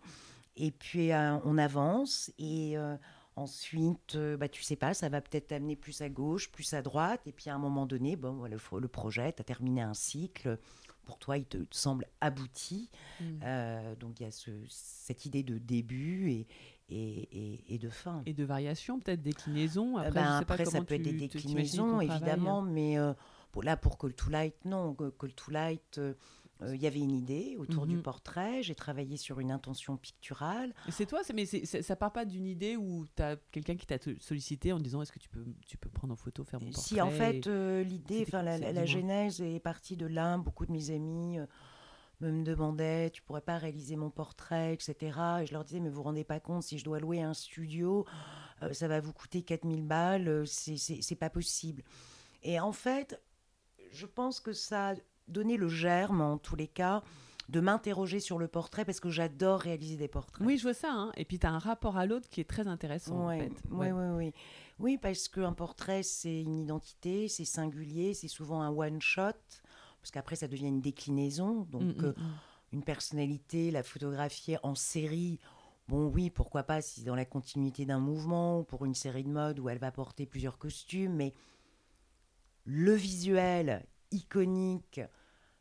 et 0.56 0.70
puis 0.70 1.12
euh, 1.12 1.38
on 1.44 1.58
avance, 1.58 2.30
et 2.38 2.76
euh, 2.76 2.96
ensuite, 3.36 4.16
euh, 4.16 4.36
bah, 4.36 4.48
tu 4.48 4.62
sais 4.62 4.76
pas, 4.76 4.94
ça 4.94 5.08
va 5.08 5.20
peut-être 5.20 5.48
t'amener 5.48 5.76
plus 5.76 6.00
à 6.02 6.08
gauche, 6.08 6.50
plus 6.50 6.74
à 6.74 6.82
droite, 6.82 7.20
et 7.26 7.32
puis 7.32 7.50
à 7.50 7.54
un 7.54 7.58
moment 7.58 7.86
donné, 7.86 8.16
bon, 8.16 8.44
le, 8.44 8.58
le 8.78 8.88
projet, 8.88 9.32
tu 9.32 9.40
as 9.40 9.44
terminé 9.44 9.82
un 9.82 9.94
cycle, 9.94 10.58
pour 11.04 11.18
toi, 11.18 11.36
il 11.36 11.46
te, 11.46 11.58
semble 11.70 12.06
abouti. 12.20 12.90
Mm. 13.20 13.94
donc 13.98 14.20
il 14.20 14.22
y 14.22 14.26
a 14.26 14.30
ce, 14.30 14.50
cette 14.68 15.26
idée 15.26 15.42
de 15.42 15.58
début 15.58 16.30
et, 16.30 16.46
et, 16.88 17.74
et, 17.74 17.78
de 17.78 17.88
fin. 17.88 18.22
Et 18.26 18.34
de 18.34 18.44
variation, 18.44 19.00
peut-être 19.00 19.22
déclinaison. 19.22 19.96
Après, 19.96 20.10
ben, 20.12 20.36
après 20.36 20.64
ça 20.64 20.82
peut 20.82 20.94
être 20.94 21.02
des 21.02 21.12
déclinaisons, 21.12 22.00
évidemment, 22.00 22.62
mais 22.62 22.98
là, 23.60 23.76
pour 23.76 23.98
Call 23.98 24.14
to 24.14 24.30
Light, 24.30 24.54
non. 24.64 24.94
Call 24.94 25.34
to 25.34 25.50
Light, 25.50 25.98
euh, 25.98 26.14
euh, 26.62 26.74
il 26.74 26.80
y 26.80 26.86
avait 26.86 27.00
une 27.00 27.10
idée 27.10 27.56
autour 27.58 27.86
du 27.86 27.96
mhm. 27.96 28.02
portrait. 28.02 28.62
J'ai 28.62 28.74
travaillé 28.74 29.16
sur 29.16 29.40
une 29.40 29.50
intention 29.50 29.96
picturale. 29.96 30.72
C'est 30.88 31.06
toi, 31.06 31.20
mais 31.34 31.44
ça 31.44 31.96
part 31.96 32.12
pas 32.12 32.24
d'une 32.24 32.46
idée 32.46 32.76
où 32.76 33.04
tu 33.14 33.22
as 33.22 33.36
quelqu'un 33.50 33.76
qui 33.76 33.86
t'a 33.86 33.98
sollicité 34.20 34.72
en 34.72 34.78
disant 34.78 35.02
est-ce 35.02 35.12
que 35.12 35.18
tu 35.18 35.28
peux, 35.28 35.44
tu 35.66 35.76
peux 35.76 35.90
prendre 35.90 36.14
en 36.14 36.16
photo, 36.16 36.44
faire 36.44 36.60
mon 36.60 36.70
portrait 36.70 36.82
Si, 36.82 37.00
en 37.00 37.10
fait, 37.10 37.46
euh, 37.46 37.82
l'idée, 37.82 38.24
enfin 38.26 38.42
la, 38.42 38.58
la, 38.58 38.86
genèse 38.86 39.40
est 39.40 39.60
partie 39.60 39.96
de 39.96 40.06
là. 40.06 40.38
Beaucoup 40.38 40.64
de 40.64 40.72
mes 40.72 40.90
amis 40.90 41.38
me 42.20 42.44
demandaient 42.44 43.10
tu 43.10 43.20
pourrais 43.20 43.40
pas 43.40 43.58
réaliser 43.58 43.96
mon 43.96 44.10
portrait, 44.10 44.72
etc. 44.72 44.94
Et 45.42 45.46
je 45.46 45.52
leur 45.52 45.64
disais 45.64 45.80
mais 45.80 45.88
vous 45.88 45.96
vous 45.96 46.02
rendez 46.04 46.24
pas 46.24 46.40
compte, 46.40 46.62
si 46.62 46.78
je 46.78 46.84
dois 46.84 47.00
louer 47.00 47.20
un 47.20 47.34
studio, 47.34 48.06
ça 48.70 48.86
va 48.86 49.00
vous 49.00 49.12
coûter 49.12 49.42
4000 49.42 49.82
balles, 49.82 50.44
c'est 50.46 51.18
pas 51.18 51.30
possible. 51.30 51.82
Et 52.42 52.60
en 52.60 52.72
fait, 52.72 53.20
je 53.92 54.06
pense 54.06 54.40
que 54.40 54.52
ça 54.52 54.90
a 54.90 54.94
donné 55.28 55.56
le 55.56 55.68
germe, 55.68 56.20
en 56.20 56.38
tous 56.38 56.56
les 56.56 56.66
cas, 56.66 57.02
de 57.48 57.60
m'interroger 57.60 58.20
sur 58.20 58.38
le 58.38 58.48
portrait 58.48 58.84
parce 58.84 59.00
que 59.00 59.10
j'adore 59.10 59.60
réaliser 59.60 59.96
des 59.96 60.08
portraits. 60.08 60.46
Oui, 60.46 60.56
je 60.56 60.62
vois 60.62 60.74
ça. 60.74 60.90
Hein. 60.90 61.12
Et 61.16 61.24
puis, 61.24 61.38
tu 61.38 61.46
as 61.46 61.50
un 61.50 61.58
rapport 61.58 61.96
à 61.96 62.06
l'autre 62.06 62.28
qui 62.28 62.40
est 62.40 62.48
très 62.48 62.66
intéressant, 62.66 63.28
en 63.28 63.30
fait. 63.30 63.52
Oui, 63.70 63.90
oui, 63.90 64.04
oui. 64.16 64.32
Oui, 64.78 64.98
parce 64.98 65.28
qu'un 65.28 65.52
portrait, 65.52 66.02
c'est 66.02 66.40
une 66.40 66.56
identité, 66.56 67.28
c'est 67.28 67.44
singulier, 67.44 68.14
c'est 68.14 68.28
souvent 68.28 68.62
un 68.62 68.70
one-shot, 68.70 69.32
parce 70.00 70.10
qu'après, 70.12 70.36
ça 70.36 70.48
devient 70.48 70.68
une 70.68 70.80
déclinaison. 70.80 71.66
Donc, 71.70 71.82
mm, 71.82 72.02
mm, 72.02 72.04
euh, 72.04 72.12
mm. 72.12 72.38
une 72.72 72.82
personnalité, 72.82 73.70
la 73.70 73.82
photographier 73.82 74.58
en 74.62 74.74
série, 74.74 75.38
Bon, 75.88 76.06
oui, 76.06 76.30
pourquoi 76.30 76.62
pas 76.62 76.80
si 76.80 77.02
dans 77.02 77.16
la 77.16 77.24
continuité 77.24 77.84
d'un 77.84 77.98
mouvement 77.98 78.60
ou 78.60 78.62
pour 78.62 78.84
une 78.84 78.94
série 78.94 79.24
de 79.24 79.28
mode 79.28 79.58
où 79.58 79.68
elle 79.68 79.78
va 79.78 79.90
porter 79.90 80.26
plusieurs 80.26 80.56
costumes, 80.56 81.14
mais 81.14 81.34
le 82.64 82.94
visuel 82.94 83.84
iconique, 84.10 85.00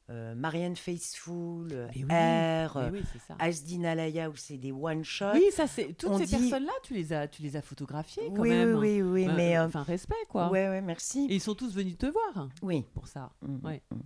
euh, 0.10 0.36
Marianne 0.36 0.76
Faithfull, 0.76 1.90
R, 2.10 2.92
Asdin 3.40 3.84
Alaya, 3.86 4.30
où 4.30 4.36
c'est 4.36 4.58
des 4.58 4.72
one-shots. 4.72 5.34
Oui, 5.34 5.46
ça 5.52 5.68
c'est 5.68 5.94
toutes 5.94 6.18
ces 6.18 6.28
personnes-là, 6.28 6.74
tu 6.84 6.94
les 6.94 7.14
as, 7.14 7.28
tu 7.28 7.42
les 7.42 7.56
as 7.56 7.62
photographiées 7.62 8.28
quand 8.28 8.42
oui, 8.42 8.50
même. 8.50 8.76
Oui, 8.76 9.02
oui, 9.02 9.02
oui, 9.02 9.26
bah, 9.28 9.34
mais 9.38 9.58
euh, 9.58 9.68
enfin 9.68 9.84
respect 9.84 10.16
quoi. 10.28 10.50
Oui, 10.52 10.60
oui, 10.70 10.82
merci. 10.82 11.28
Et 11.30 11.36
ils 11.36 11.42
sont 11.42 11.56
tous 11.56 11.74
venus 11.74 11.98
te 11.98 12.08
voir. 12.08 12.50
Oui. 12.62 12.86
Pour 12.94 13.08
ça. 13.08 13.32
Mm, 13.42 13.54
mm, 13.54 13.66
ouais. 13.66 13.82
Mm. 13.92 14.00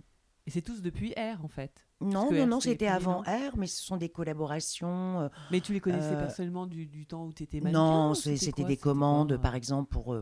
Et 0.46 0.50
c'est 0.50 0.62
tous 0.62 0.80
depuis 0.80 1.12
R 1.14 1.44
en 1.44 1.48
fait. 1.48 1.84
Non, 2.00 2.30
non, 2.30 2.46
non, 2.46 2.60
c'était 2.60 2.86
avant 2.86 3.22
R, 3.22 3.56
mais 3.56 3.66
ce 3.66 3.82
sont 3.82 3.96
des 3.96 4.10
collaborations. 4.10 5.22
Euh, 5.22 5.28
mais 5.50 5.60
tu 5.60 5.72
les 5.72 5.80
connaissais 5.80 6.14
personnellement 6.14 6.66
du, 6.66 6.86
du, 6.86 7.06
temps 7.06 7.24
où 7.24 7.32
tu 7.32 7.42
étais 7.42 7.58
mannequin 7.60 7.80
Non, 7.80 8.14
c'était 8.14 8.64
des 8.64 8.76
commandes, 8.76 9.38
par 9.38 9.56
exemple, 9.56 9.90
pour 9.90 10.14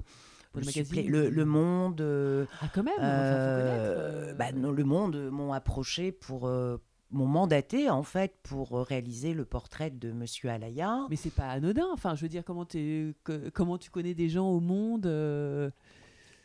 le, 0.55 1.29
le, 1.29 1.45
Monde. 1.45 2.01
Euh, 2.01 2.47
ah, 2.61 2.69
quand 2.75 2.83
même 2.83 2.95
euh, 3.01 4.31
euh. 4.31 4.35
bah, 4.35 4.51
Le 4.53 4.85
Monde 4.85 5.31
m'ont 5.31 5.53
approché 5.53 6.13
pour. 6.13 6.49
m'ont 7.11 7.27
mandaté 7.27 7.91
en 7.91 8.03
fait 8.03 8.35
pour 8.43 8.87
réaliser 8.87 9.35
le 9.35 9.45
portrait 9.45 9.91
de 9.91 10.13
Monsieur 10.13 10.51
Alaya. 10.51 11.07
Mais 11.11 11.17
c'est 11.17 11.35
pas 11.35 11.49
anodin. 11.49 11.87
Enfin, 11.93 12.15
je 12.15 12.23
veux 12.23 12.29
dire, 12.29 12.45
comment, 12.45 12.67
comment 13.53 13.79
tu 13.79 13.91
connais 13.91 14.15
des 14.15 14.29
gens 14.29 14.49
au 14.49 14.61
monde 14.61 15.07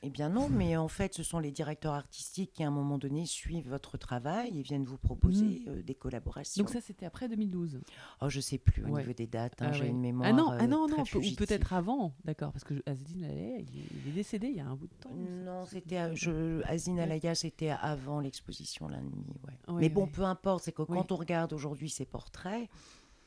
eh 0.02 0.10
bien 0.10 0.30
non, 0.30 0.50
mais 0.50 0.78
en 0.78 0.88
fait, 0.88 1.14
ce 1.14 1.24
sont 1.24 1.40
les 1.40 1.52
directeurs 1.52 1.94
artistiques 1.94 2.54
qui, 2.54 2.64
à 2.64 2.68
un 2.68 2.72
moment 2.72 2.98
donné, 2.98 3.26
suivent 3.26 3.70
votre 3.70 3.98
travail 3.98 4.58
et 4.58 4.62
viennent 4.62 4.86
vous 4.86 4.98
proposer 4.98 5.64
mmh. 5.66 5.70
euh, 5.70 5.82
des 5.84 5.96
collaborations. 5.96 6.64
Donc 6.64 6.72
ça, 6.72 6.82
c'était 6.82 7.06
après 7.06 7.28
2012 7.28 7.82
Oh, 8.22 8.30
je 8.30 8.40
sais 8.40 8.58
plus 8.58 8.84
au 8.84 8.90
niveau 8.90 9.14
des 9.14 9.28
dates, 9.28 9.62
hein, 9.62 9.68
ah 9.70 9.72
j'ai 9.74 9.88
une 9.88 10.02
mémoire 10.02 10.30
Ah 10.30 10.34
non, 10.34 10.52
ah 10.52 10.68
non, 10.68 10.88
non 10.88 11.04
ou 11.04 11.36
peut-être 11.36 11.74
avant, 11.74 12.14
d'accord, 12.26 12.52
parce 12.52 12.64
que 12.64 12.76
Azine 12.86 13.24
Alaya, 13.24 13.60
il 13.60 14.10
est 14.10 14.14
décédé 14.14 14.48
il 14.48 14.58
y 14.58 14.60
a 14.60 14.68
un 14.68 14.76
bout 14.76 14.88
de 14.88 14.94
temps. 14.94 15.14
Non, 15.14 15.66
c'était 15.66 16.16
je, 16.16 16.62
Azine 16.66 17.00
Alaya, 17.00 17.36
c'était 17.36 17.70
avant 17.70 18.20
l'exposition 18.20 18.88
L'Ennemi, 18.88 19.26
ouais. 19.46 19.74
mais 19.80 19.90
bon, 19.90 20.08
peu 20.08 20.24
importe, 20.24 20.64
c'est 20.64 20.72
que 20.72 20.84
quand 20.84 21.12
on 21.12 21.16
regarde 21.16 21.54
aujourd'hui 21.54 21.90
ces 21.90 22.06
portraits, 22.06 22.70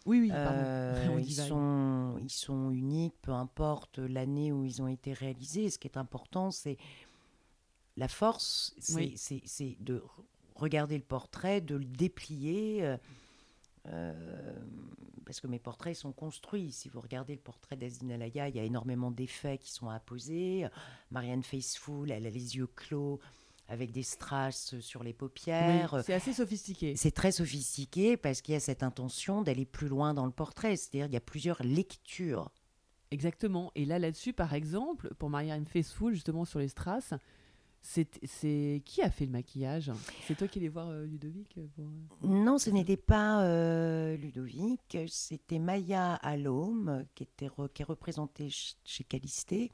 oui, 0.07 0.21
oui, 0.21 0.31
euh, 0.35 1.21
ils, 1.21 1.35
sont, 1.35 2.19
ils 2.21 2.31
sont 2.31 2.71
uniques, 2.71 3.15
peu 3.23 3.33
importe 3.33 3.99
l'année 3.99 4.53
où 4.53 4.65
ils 4.65 4.83
ont 4.83 4.89
été 4.89 5.13
réalisés. 5.13 5.71
Ce 5.71 5.79
qui 5.79 5.89
est 5.89 5.97
important, 5.97 6.51
c'est 6.51 6.77
la 7.97 8.09
force, 8.09 8.75
c'est 8.79 9.77
de 9.81 10.03
regarder 10.55 10.97
le 10.97 11.05
portrait, 11.05 11.61
de 11.61 11.77
le 11.77 11.85
déplier. 11.85 12.85
Euh, 12.85 12.97
euh, 13.89 14.55
parce 15.25 15.41
que 15.41 15.47
mes 15.47 15.59
portraits 15.59 15.97
sont 15.97 16.13
construits. 16.13 16.73
Si 16.73 16.89
vous 16.89 17.01
regardez 17.01 17.35
le 17.35 17.41
portrait 17.41 17.77
d'Azine 17.77 18.13
Alaya, 18.13 18.49
il 18.49 18.57
y 18.57 18.61
a 18.61 18.65
énormément 18.65 19.11
d'effets 19.11 19.59
qui 19.59 19.73
sont 19.73 19.89
apposés. 19.89 20.67
Marianne 21.11 21.43
Faithfull, 21.43 22.11
elle 22.11 22.27
a 22.27 22.31
les 22.31 22.57
yeux 22.57 22.67
clos 22.67 23.21
avec 23.73 23.91
des 23.91 24.03
strass 24.03 24.79
sur 24.81 25.03
les 25.03 25.15
paupières. 25.15 26.03
c'est 26.05 26.13
assez 26.13 26.35
sophistiqué. 26.35 26.95
C'est 26.95 27.11
très 27.11 27.33
sophistiqué 27.33 28.19
parce 28.19 28.43
qu'il 28.43 28.53
y 28.53 28.57
a 28.57 28.61
cette 28.61 28.83
intention 28.83 29.41
d'aller 29.41 29.65
plus 29.65 29.89
loin 29.89 30.13
dans 30.13 30.27
le 30.27 30.31
portrait, 30.31 30.77
c'est-à-dire 30.77 31.07
qu'il 31.07 31.15
y 31.15 31.17
a 31.17 31.21
plusieurs 31.21 31.63
lectures. 31.63 32.51
Exactement. 33.11 33.73
Et 33.75 33.87
là, 33.87 33.99
là-dessus, 33.99 34.35
par 34.35 34.53
exemple, 34.53 35.15
pour 35.19 35.31
Marianne 35.31 35.65
Faithfull, 35.65 36.13
justement 36.13 36.45
sur 36.45 36.59
les 36.59 36.69
strass, 36.69 37.15
c'est 37.81 38.83
qui 38.85 39.01
a 39.01 39.11
fait 39.11 39.25
le 39.25 39.33
maquillage? 39.33 39.91
C'est 40.27 40.37
toi 40.37 40.47
qui 40.49 40.59
allais 40.59 40.69
voir 40.69 40.91
euh, 40.91 41.07
Ludovic 41.07 41.57
euh, 41.57 41.67
Non, 42.23 42.59
ce 42.59 42.69
n'était 42.69 42.99
pas 42.99 43.43
euh, 43.45 44.17
Ludovic, 44.19 44.99
c'était 45.09 45.59
Maya 45.59 46.15
Alom 46.17 47.07
qui, 47.15 47.23
était 47.23 47.49
qui 47.73 47.83
est 47.83 47.87
représentée 47.87 48.49
chez 48.51 49.05
Calisté. 49.05 49.71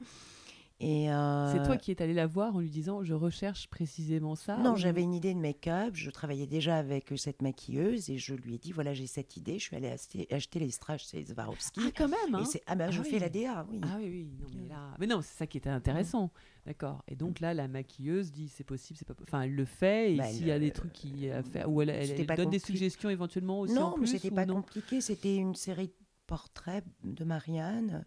Euh, 0.81 1.51
c'est 1.51 1.63
toi 1.63 1.75
qui 1.75 1.91
es 1.91 2.01
allé 2.01 2.13
la 2.13 2.25
voir 2.25 2.55
en 2.55 2.59
lui 2.59 2.69
disant 2.69 3.03
je 3.03 3.13
recherche 3.13 3.67
précisément 3.67 4.35
ça 4.35 4.57
Non, 4.57 4.75
j'avais 4.75 5.01
une 5.01 5.13
idée 5.13 5.33
de 5.33 5.39
make-up. 5.39 5.91
Je 5.93 6.09
travaillais 6.09 6.47
déjà 6.47 6.77
avec 6.77 7.11
cette 7.17 7.41
maquilleuse 7.41 8.09
et 8.09 8.17
je 8.17 8.33
lui 8.33 8.55
ai 8.55 8.57
dit 8.57 8.71
voilà, 8.71 8.93
j'ai 8.93 9.07
cette 9.07 9.35
idée. 9.35 9.59
Je 9.59 9.65
suis 9.65 9.75
allée 9.75 9.89
acheter, 9.89 10.59
les 10.59 10.71
strass 10.71 11.01
chez 11.01 11.25
Swarovski. 11.25 11.81
Ah, 11.83 11.89
quand 11.95 12.07
même 12.07 12.35
hein. 12.35 12.43
ah, 12.67 12.75
ben, 12.75 12.91
je 12.91 13.01
ah 13.01 13.03
fais 13.03 13.19
la 13.19 13.27
DA, 13.27 13.65
oui. 13.69 13.81
Ah 13.83 13.97
oui, 13.97 14.09
oui. 14.09 14.29
Non, 14.39 14.47
mais, 14.55 14.69
là... 14.69 14.95
mais 14.99 15.07
non, 15.07 15.21
c'est 15.21 15.37
ça 15.37 15.47
qui 15.47 15.57
était 15.57 15.69
intéressant. 15.69 16.31
D'accord. 16.65 17.03
Et 17.09 17.15
donc 17.15 17.41
là, 17.41 17.53
la 17.53 17.67
maquilleuse 17.67 18.31
dit 18.31 18.47
c'est 18.47 18.63
possible, 18.63 18.97
c'est 18.97 19.07
pas 19.07 19.15
Enfin, 19.23 19.41
elle 19.41 19.55
le 19.55 19.65
fait 19.65 20.13
et 20.13 20.17
bah, 20.17 20.27
s'il 20.27 20.47
y 20.47 20.51
a 20.51 20.59
des 20.59 20.71
trucs 20.71 20.93
qui 20.93 21.29
a 21.29 21.43
fait, 21.43 21.65
ou 21.65 21.81
elle, 21.81 21.89
elle, 21.89 22.25
donne 22.25 22.51
des 22.51 22.59
suggestions 22.59 23.09
éventuellement 23.09 23.59
aussi. 23.59 23.73
Non, 23.73 23.95
mais 23.97 24.07
c'était 24.07 24.31
pas 24.31 24.45
compliqué. 24.45 25.01
C'était 25.01 25.35
une 25.35 25.55
série 25.55 25.87
de 25.87 25.93
portraits 26.25 26.85
de 27.03 27.25
Marianne. 27.25 28.05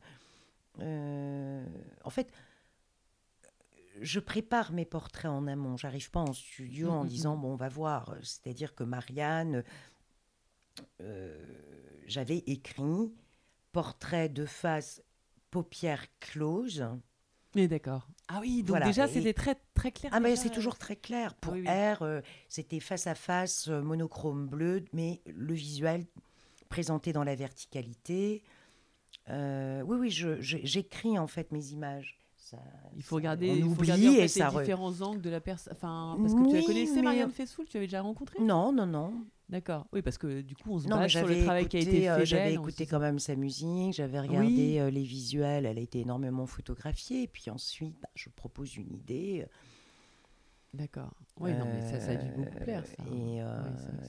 Euh, 0.80 1.66
en 2.04 2.10
fait, 2.10 2.32
je 4.00 4.20
prépare 4.20 4.72
mes 4.72 4.84
portraits 4.84 5.30
en 5.30 5.46
amont. 5.46 5.76
J'arrive 5.76 6.10
pas 6.10 6.20
en 6.20 6.32
studio 6.32 6.90
en 6.90 7.02
mm, 7.02 7.06
mm, 7.06 7.08
disant 7.08 7.36
mm. 7.36 7.40
bon, 7.40 7.52
on 7.52 7.56
va 7.56 7.68
voir. 7.68 8.14
C'est-à-dire 8.22 8.74
que 8.74 8.84
Marianne, 8.84 9.64
euh, 11.00 11.38
j'avais 12.06 12.38
écrit 12.46 13.12
portrait 13.72 14.28
de 14.28 14.46
face, 14.46 15.02
paupières 15.50 16.06
closes. 16.20 16.86
Mais 17.54 17.68
d'accord. 17.68 18.08
Ah 18.28 18.38
oui, 18.40 18.62
donc 18.62 18.82
déjà 18.82 19.08
c'était 19.08 19.34
très 19.34 19.56
très 19.74 19.92
clair. 19.92 20.10
Ah 20.14 20.20
mais 20.20 20.36
c'est 20.36 20.50
toujours 20.50 20.78
très 20.78 20.96
clair. 20.96 21.34
Pour 21.34 21.54
R, 21.54 22.02
euh, 22.02 22.20
c'était 22.48 22.80
face 22.80 23.06
à 23.06 23.14
face, 23.14 23.68
euh, 23.68 23.82
monochrome 23.82 24.46
bleu, 24.46 24.84
mais 24.92 25.20
le 25.26 25.52
visuel 25.52 26.06
présenté 26.68 27.12
dans 27.12 27.24
la 27.24 27.34
verticalité. 27.34 28.42
Euh, 29.28 29.82
oui, 29.82 29.98
oui, 29.98 30.38
j'écris 30.40 31.18
en 31.18 31.26
fait 31.26 31.52
mes 31.52 31.66
images. 31.68 32.18
Il 32.96 33.02
faut 33.02 33.16
regarder, 33.16 33.48
il 33.48 33.64
faut 33.64 33.80
regarder 33.80 34.08
en 34.08 34.12
fait, 34.28 34.40
les 34.40 34.60
différents 34.60 35.00
angles 35.00 35.20
de 35.20 35.30
la 35.30 35.40
personne. 35.40 35.72
Enfin, 35.74 36.16
parce 36.20 36.34
que 36.34 36.50
tu 36.50 36.56
as 36.56 36.62
connaissé 36.62 37.02
Marianne 37.02 37.30
Fessoul, 37.30 37.66
tu 37.66 37.76
avais 37.76 37.86
déjà 37.86 38.02
rencontré 38.02 38.40
Non, 38.40 38.72
non, 38.72 38.86
non. 38.86 39.24
D'accord. 39.48 39.86
Oui, 39.92 40.00
parce 40.00 40.16
que 40.16 40.40
du 40.40 40.56
coup, 40.56 40.72
on 40.72 40.78
se 40.78 40.88
base 40.88 41.10
sur 41.10 41.26
le 41.26 41.42
travail 41.42 41.68
qui 41.68 41.76
a 41.76 41.80
été 41.80 42.02
fait. 42.02 42.26
j'avais 42.26 42.54
écouté 42.54 42.86
quand 42.86 43.00
même 43.00 43.18
sa 43.18 43.36
musique, 43.36 43.94
j'avais 43.94 44.20
regardé 44.20 44.90
les 44.90 45.02
visuels, 45.02 45.66
elle 45.66 45.78
a 45.78 45.82
été 45.82 46.00
énormément 46.00 46.46
photographiée. 46.46 47.22
Et 47.22 47.28
puis 47.28 47.50
ensuite, 47.50 47.96
bah, 48.00 48.08
je 48.14 48.28
propose 48.30 48.76
une 48.76 48.92
idée. 48.94 49.46
D'accord. 50.74 51.12
Oui, 51.38 51.52
non, 51.52 51.66
mais 51.66 51.82
ça, 51.82 52.00
ça, 52.00 52.12
a 52.12 52.14
dû 52.14 52.30
beaucoup 52.30 52.56
plaire. 52.60 52.86
Ça. 52.86 53.02
Et, 53.12 53.42
euh, 53.42 53.62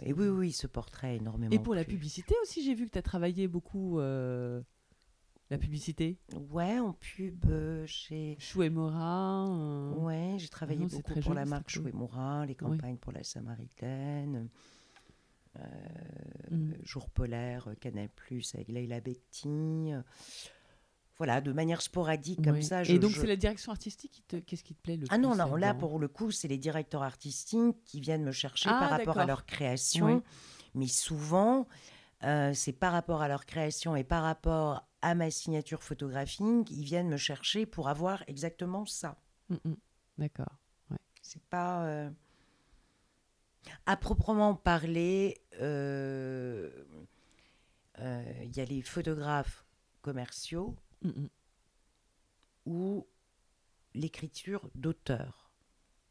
et, 0.04 0.14
oui, 0.14 0.28
oui, 0.28 0.52
ce 0.54 0.68
portrait 0.68 1.18
énormément. 1.18 1.52
Et 1.52 1.60
pour 1.60 1.76
la 1.76 1.84
publicité 1.84 2.36
aussi, 2.42 2.64
j'ai 2.64 2.74
vu 2.74 2.86
que 2.86 2.92
tu 2.92 2.98
as 2.98 3.02
travaillé 3.02 3.48
beaucoup 3.48 4.00
euh, 4.00 4.62
la 5.54 5.60
publicité. 5.60 6.18
Ouais, 6.50 6.80
en 6.80 6.94
pub 6.94 7.46
euh, 7.50 7.86
chez. 7.86 8.36
Chou 8.40 8.64
et 8.64 8.70
Morin. 8.70 9.94
Ouais, 9.98 10.36
j'ai 10.38 10.50
travaillé 10.50 10.86
beaucoup 10.86 11.20
pour 11.22 11.34
la 11.34 11.46
marque 11.46 11.70
Chou 11.70 11.88
et 11.88 11.92
Morin, 11.92 12.46
les 12.46 12.56
campagnes 12.56 12.98
pour 12.98 13.12
la 13.12 13.24
Samaritaine. 13.24 14.50
Mm. 16.50 16.74
Jour 16.84 17.10
polaire, 17.10 17.70
Canal 17.80 18.10
Plus 18.10 18.56
avec 18.56 18.70
Leila 18.70 19.00
Betty 19.02 19.92
voilà, 21.18 21.42
de 21.42 21.52
manière 21.54 21.82
sporadique 21.82 22.44
comme 22.44 22.62
ça. 22.62 22.84
et 22.84 22.98
donc 22.98 23.12
c'est 23.12 23.28
la 23.28 23.36
direction 23.36 23.72
artistique 23.72 24.12
qui 24.12 24.22
te, 24.24 24.36
qu'est-ce 24.38 24.64
qui 24.64 24.74
te 24.74 24.82
plaît 24.82 24.98
le 24.98 25.06
ah 25.10 25.16
plus 25.16 25.22
non, 25.22 25.36
non, 25.36 25.56
là 25.56 25.74
pour 25.74 26.00
le 26.00 26.08
coup, 26.08 26.32
c'est 26.32 26.48
les 26.48 26.58
directeurs 26.58 27.04
artistiques 27.04 27.78
qui 27.86 28.02
viennent 28.02 28.24
me 28.24 28.32
chercher 28.32 28.70
ah, 28.72 28.80
par 28.80 28.90
rapport 28.90 29.20
à 29.20 29.26
leur 29.26 29.46
création, 29.46 30.24
mais 30.74 30.88
souvent 30.88 31.68
euh, 32.24 32.52
c'est 32.54 32.74
par 32.74 32.94
rapport 32.94 33.22
à 33.22 33.28
leur 33.28 33.46
création 33.46 33.96
et 33.96 34.04
par 34.04 34.24
rapport 34.24 34.88
à 35.04 35.16
ma 35.16 35.30
signature 35.30 35.84
photographique, 35.84 36.72
ils 36.72 36.84
viennent 36.84 37.10
me 37.10 37.18
chercher 37.18 37.66
pour 37.66 37.90
avoir 37.90 38.24
exactement 38.28 38.86
ça. 38.86 39.22
Mm, 39.50 39.56
mm. 39.66 39.76
D'accord. 40.18 40.58
Ouais. 40.90 40.98
C'est 41.22 41.44
pas 41.44 41.86
euh, 41.86 42.10
à 43.86 43.98
proprement 43.98 44.56
parler. 44.56 45.42
Euh, 45.62 46.72
il 48.00 48.56
y 48.56 48.60
a 48.60 48.66
les 48.66 48.82
photographes 48.82 49.66
commerciaux 50.02 50.76
Mm, 51.04 51.28
ou 52.66 53.08
l'écriture 53.94 54.70
d'auteur. 54.76 55.52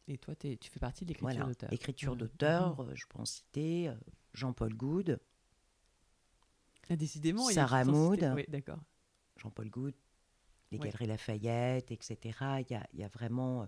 Et 0.08 0.18
toi, 0.18 0.34
tu 0.36 0.58
fais 0.62 0.80
partie 0.80 1.04
de 1.04 1.10
l'écriture 1.10 1.46
d'auteur. 1.46 1.72
Écriture 1.72 2.16
d'auteur, 2.16 2.80
euh, 2.80 2.94
je 2.94 3.06
peux 3.06 3.18
en 3.18 3.24
citer 3.24 3.88
euh, 3.88 3.94
Jean-Paul 4.34 4.74
Goud. 4.74 5.20
Ah, 6.90 6.96
décidément, 6.96 7.48
Sarah 7.50 7.84
Maud. 7.84 8.32
Oui, 8.34 8.44
d'accord. 8.48 8.78
Jean-Paul 9.36 9.70
Goud, 9.70 9.94
les 10.70 10.78
Galeries 10.78 11.06
Lafayette, 11.06 11.90
etc. 11.90 12.16
Il 12.60 12.72
y 12.72 12.74
a, 12.74 12.86
il 12.92 13.00
y 13.00 13.04
a 13.04 13.08
vraiment 13.08 13.66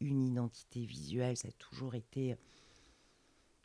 une 0.00 0.26
identité 0.26 0.84
visuelle. 0.84 1.36
Ça 1.36 1.48
a 1.48 1.52
toujours 1.52 1.94
été 1.94 2.36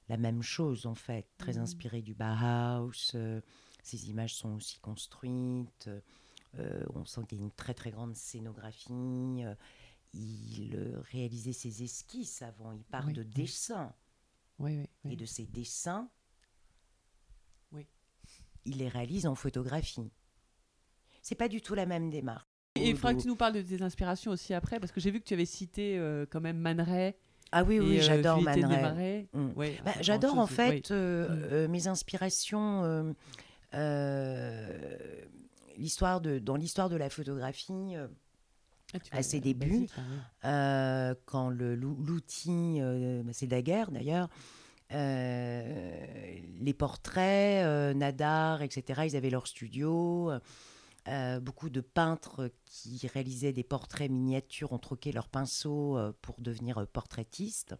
la 0.09 0.17
même 0.17 0.41
chose, 0.41 0.85
en 0.85 0.95
fait. 0.95 1.27
Très 1.37 1.57
inspiré 1.57 2.01
du 2.01 2.13
Bauhaus. 2.13 3.15
Euh, 3.15 3.41
ces 3.83 4.09
images 4.09 4.35
sont 4.35 4.55
aussi 4.55 4.79
construites. 4.79 5.89
Euh, 6.59 6.83
on 6.93 7.05
sent 7.05 7.21
qu'il 7.27 7.39
y 7.39 7.41
a 7.41 7.45
une 7.45 7.51
très 7.51 7.73
très 7.73 7.91
grande 7.91 8.15
scénographie. 8.15 8.91
Euh, 8.91 9.55
il 10.13 10.75
euh, 10.75 11.01
réalisait 11.11 11.53
ses 11.53 11.83
esquisses 11.83 12.41
avant. 12.41 12.71
Il 12.73 12.83
part 12.83 13.11
de 13.11 13.23
dessins. 13.23 13.93
Et 15.09 15.15
de 15.15 15.25
ses 15.25 15.47
dessins, 15.47 16.07
il 18.65 18.77
les 18.77 18.87
réalise 18.87 19.25
en 19.25 19.35
photographie. 19.35 20.11
C'est 21.21 21.35
pas 21.35 21.47
du 21.47 21.61
tout 21.61 21.75
la 21.75 21.85
même 21.85 22.09
démarche. 22.09 22.45
Et 22.75 22.89
il 22.89 22.95
faudra 22.95 23.13
que 23.13 23.21
tu 23.21 23.27
nous 23.27 23.35
parles 23.35 23.53
de 23.53 23.61
tes 23.61 23.81
inspirations 23.81 24.31
aussi 24.31 24.53
après, 24.53 24.79
parce 24.79 24.91
que 24.91 25.01
j'ai 25.01 25.11
vu 25.11 25.19
que 25.19 25.25
tu 25.25 25.33
avais 25.33 25.45
cité 25.45 26.01
quand 26.31 26.39
même 26.39 26.57
Man 26.57 27.13
Ah 27.51 27.63
oui, 27.63 27.79
oui, 27.79 27.99
j'adore 27.99 28.41
Man 28.41 29.27
mm. 29.33 29.51
bah, 29.83 29.91
j'adore 29.99 30.39
en 30.39 30.47
fait 30.47 30.89
mm. 30.89 31.67
mes 31.67 31.87
inspirations 31.87 33.13
l'histoire 35.81 36.21
de, 36.21 36.39
dans 36.39 36.55
l'histoire 36.55 36.89
de 36.89 36.95
la 36.95 37.09
photographie, 37.09 37.95
euh, 37.95 38.07
ah, 38.93 39.17
à 39.17 39.23
ses 39.23 39.39
débuts, 39.39 39.87
hein, 39.97 40.03
euh, 40.45 41.15
quand 41.25 41.49
l'outil, 41.49 42.79
euh, 42.81 43.23
c'est 43.33 43.47
Daguerre 43.47 43.91
d'ailleurs, 43.91 44.29
les 44.91 46.73
portraits, 46.73 47.95
Nadar, 47.95 48.61
etc., 48.61 49.03
ils 49.05 49.15
avaient 49.15 49.29
leur 49.29 49.47
studio. 49.47 50.31
beaucoup 51.41 51.69
de 51.69 51.81
peintres 51.81 52.51
qui 52.65 53.07
réalisaient 53.07 53.53
des 53.53 53.63
portraits 53.63 54.11
miniatures 54.11 54.73
ont 54.73 54.79
troqué 54.79 55.11
leurs 55.11 55.29
pinceaux 55.29 55.97
pour 56.21 56.41
devenir 56.41 56.85
portraitistes. 56.87 57.75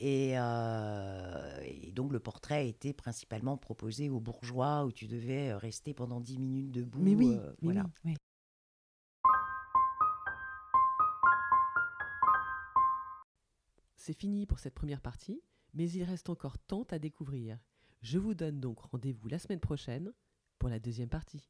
Euh, 0.00 1.60
et, 1.64 1.90
donc 1.92 2.12
le 2.12 2.20
portrait 2.20 2.68
était 2.68 2.92
principalement 2.92 3.56
proposé 3.56 4.08
aux 4.08 4.20
bourgeois 4.20 4.84
où 4.84 4.92
tu 4.92 5.08
devais 5.08 5.50
euh, 5.50 5.58
rester 5.58 5.92
pendant 5.92 6.20
10 6.20 6.38
minutes 6.38 6.70
debout. 6.70 7.00
Mais 7.00 7.14
oui, 7.14 7.36
euh, 7.36 7.52
voilà. 7.62 7.84
C'est 13.96 14.18
fini 14.18 14.46
pour 14.46 14.58
cette 14.60 14.74
première 14.74 15.00
partie, 15.00 15.42
mais 15.74 15.90
il 15.90 16.02
reste 16.02 16.28
encore 16.28 16.58
tant 16.58 16.84
à 16.90 16.98
découvrir. 16.98 17.58
Je 18.00 18.18
vous 18.18 18.34
donne 18.34 18.60
donc 18.60 18.80
rendez-vous 18.80 19.28
la 19.28 19.38
semaine 19.38 19.60
prochaine 19.60 20.12
pour 20.58 20.68
la 20.68 20.78
deuxième 20.78 21.08
partie. 21.08 21.48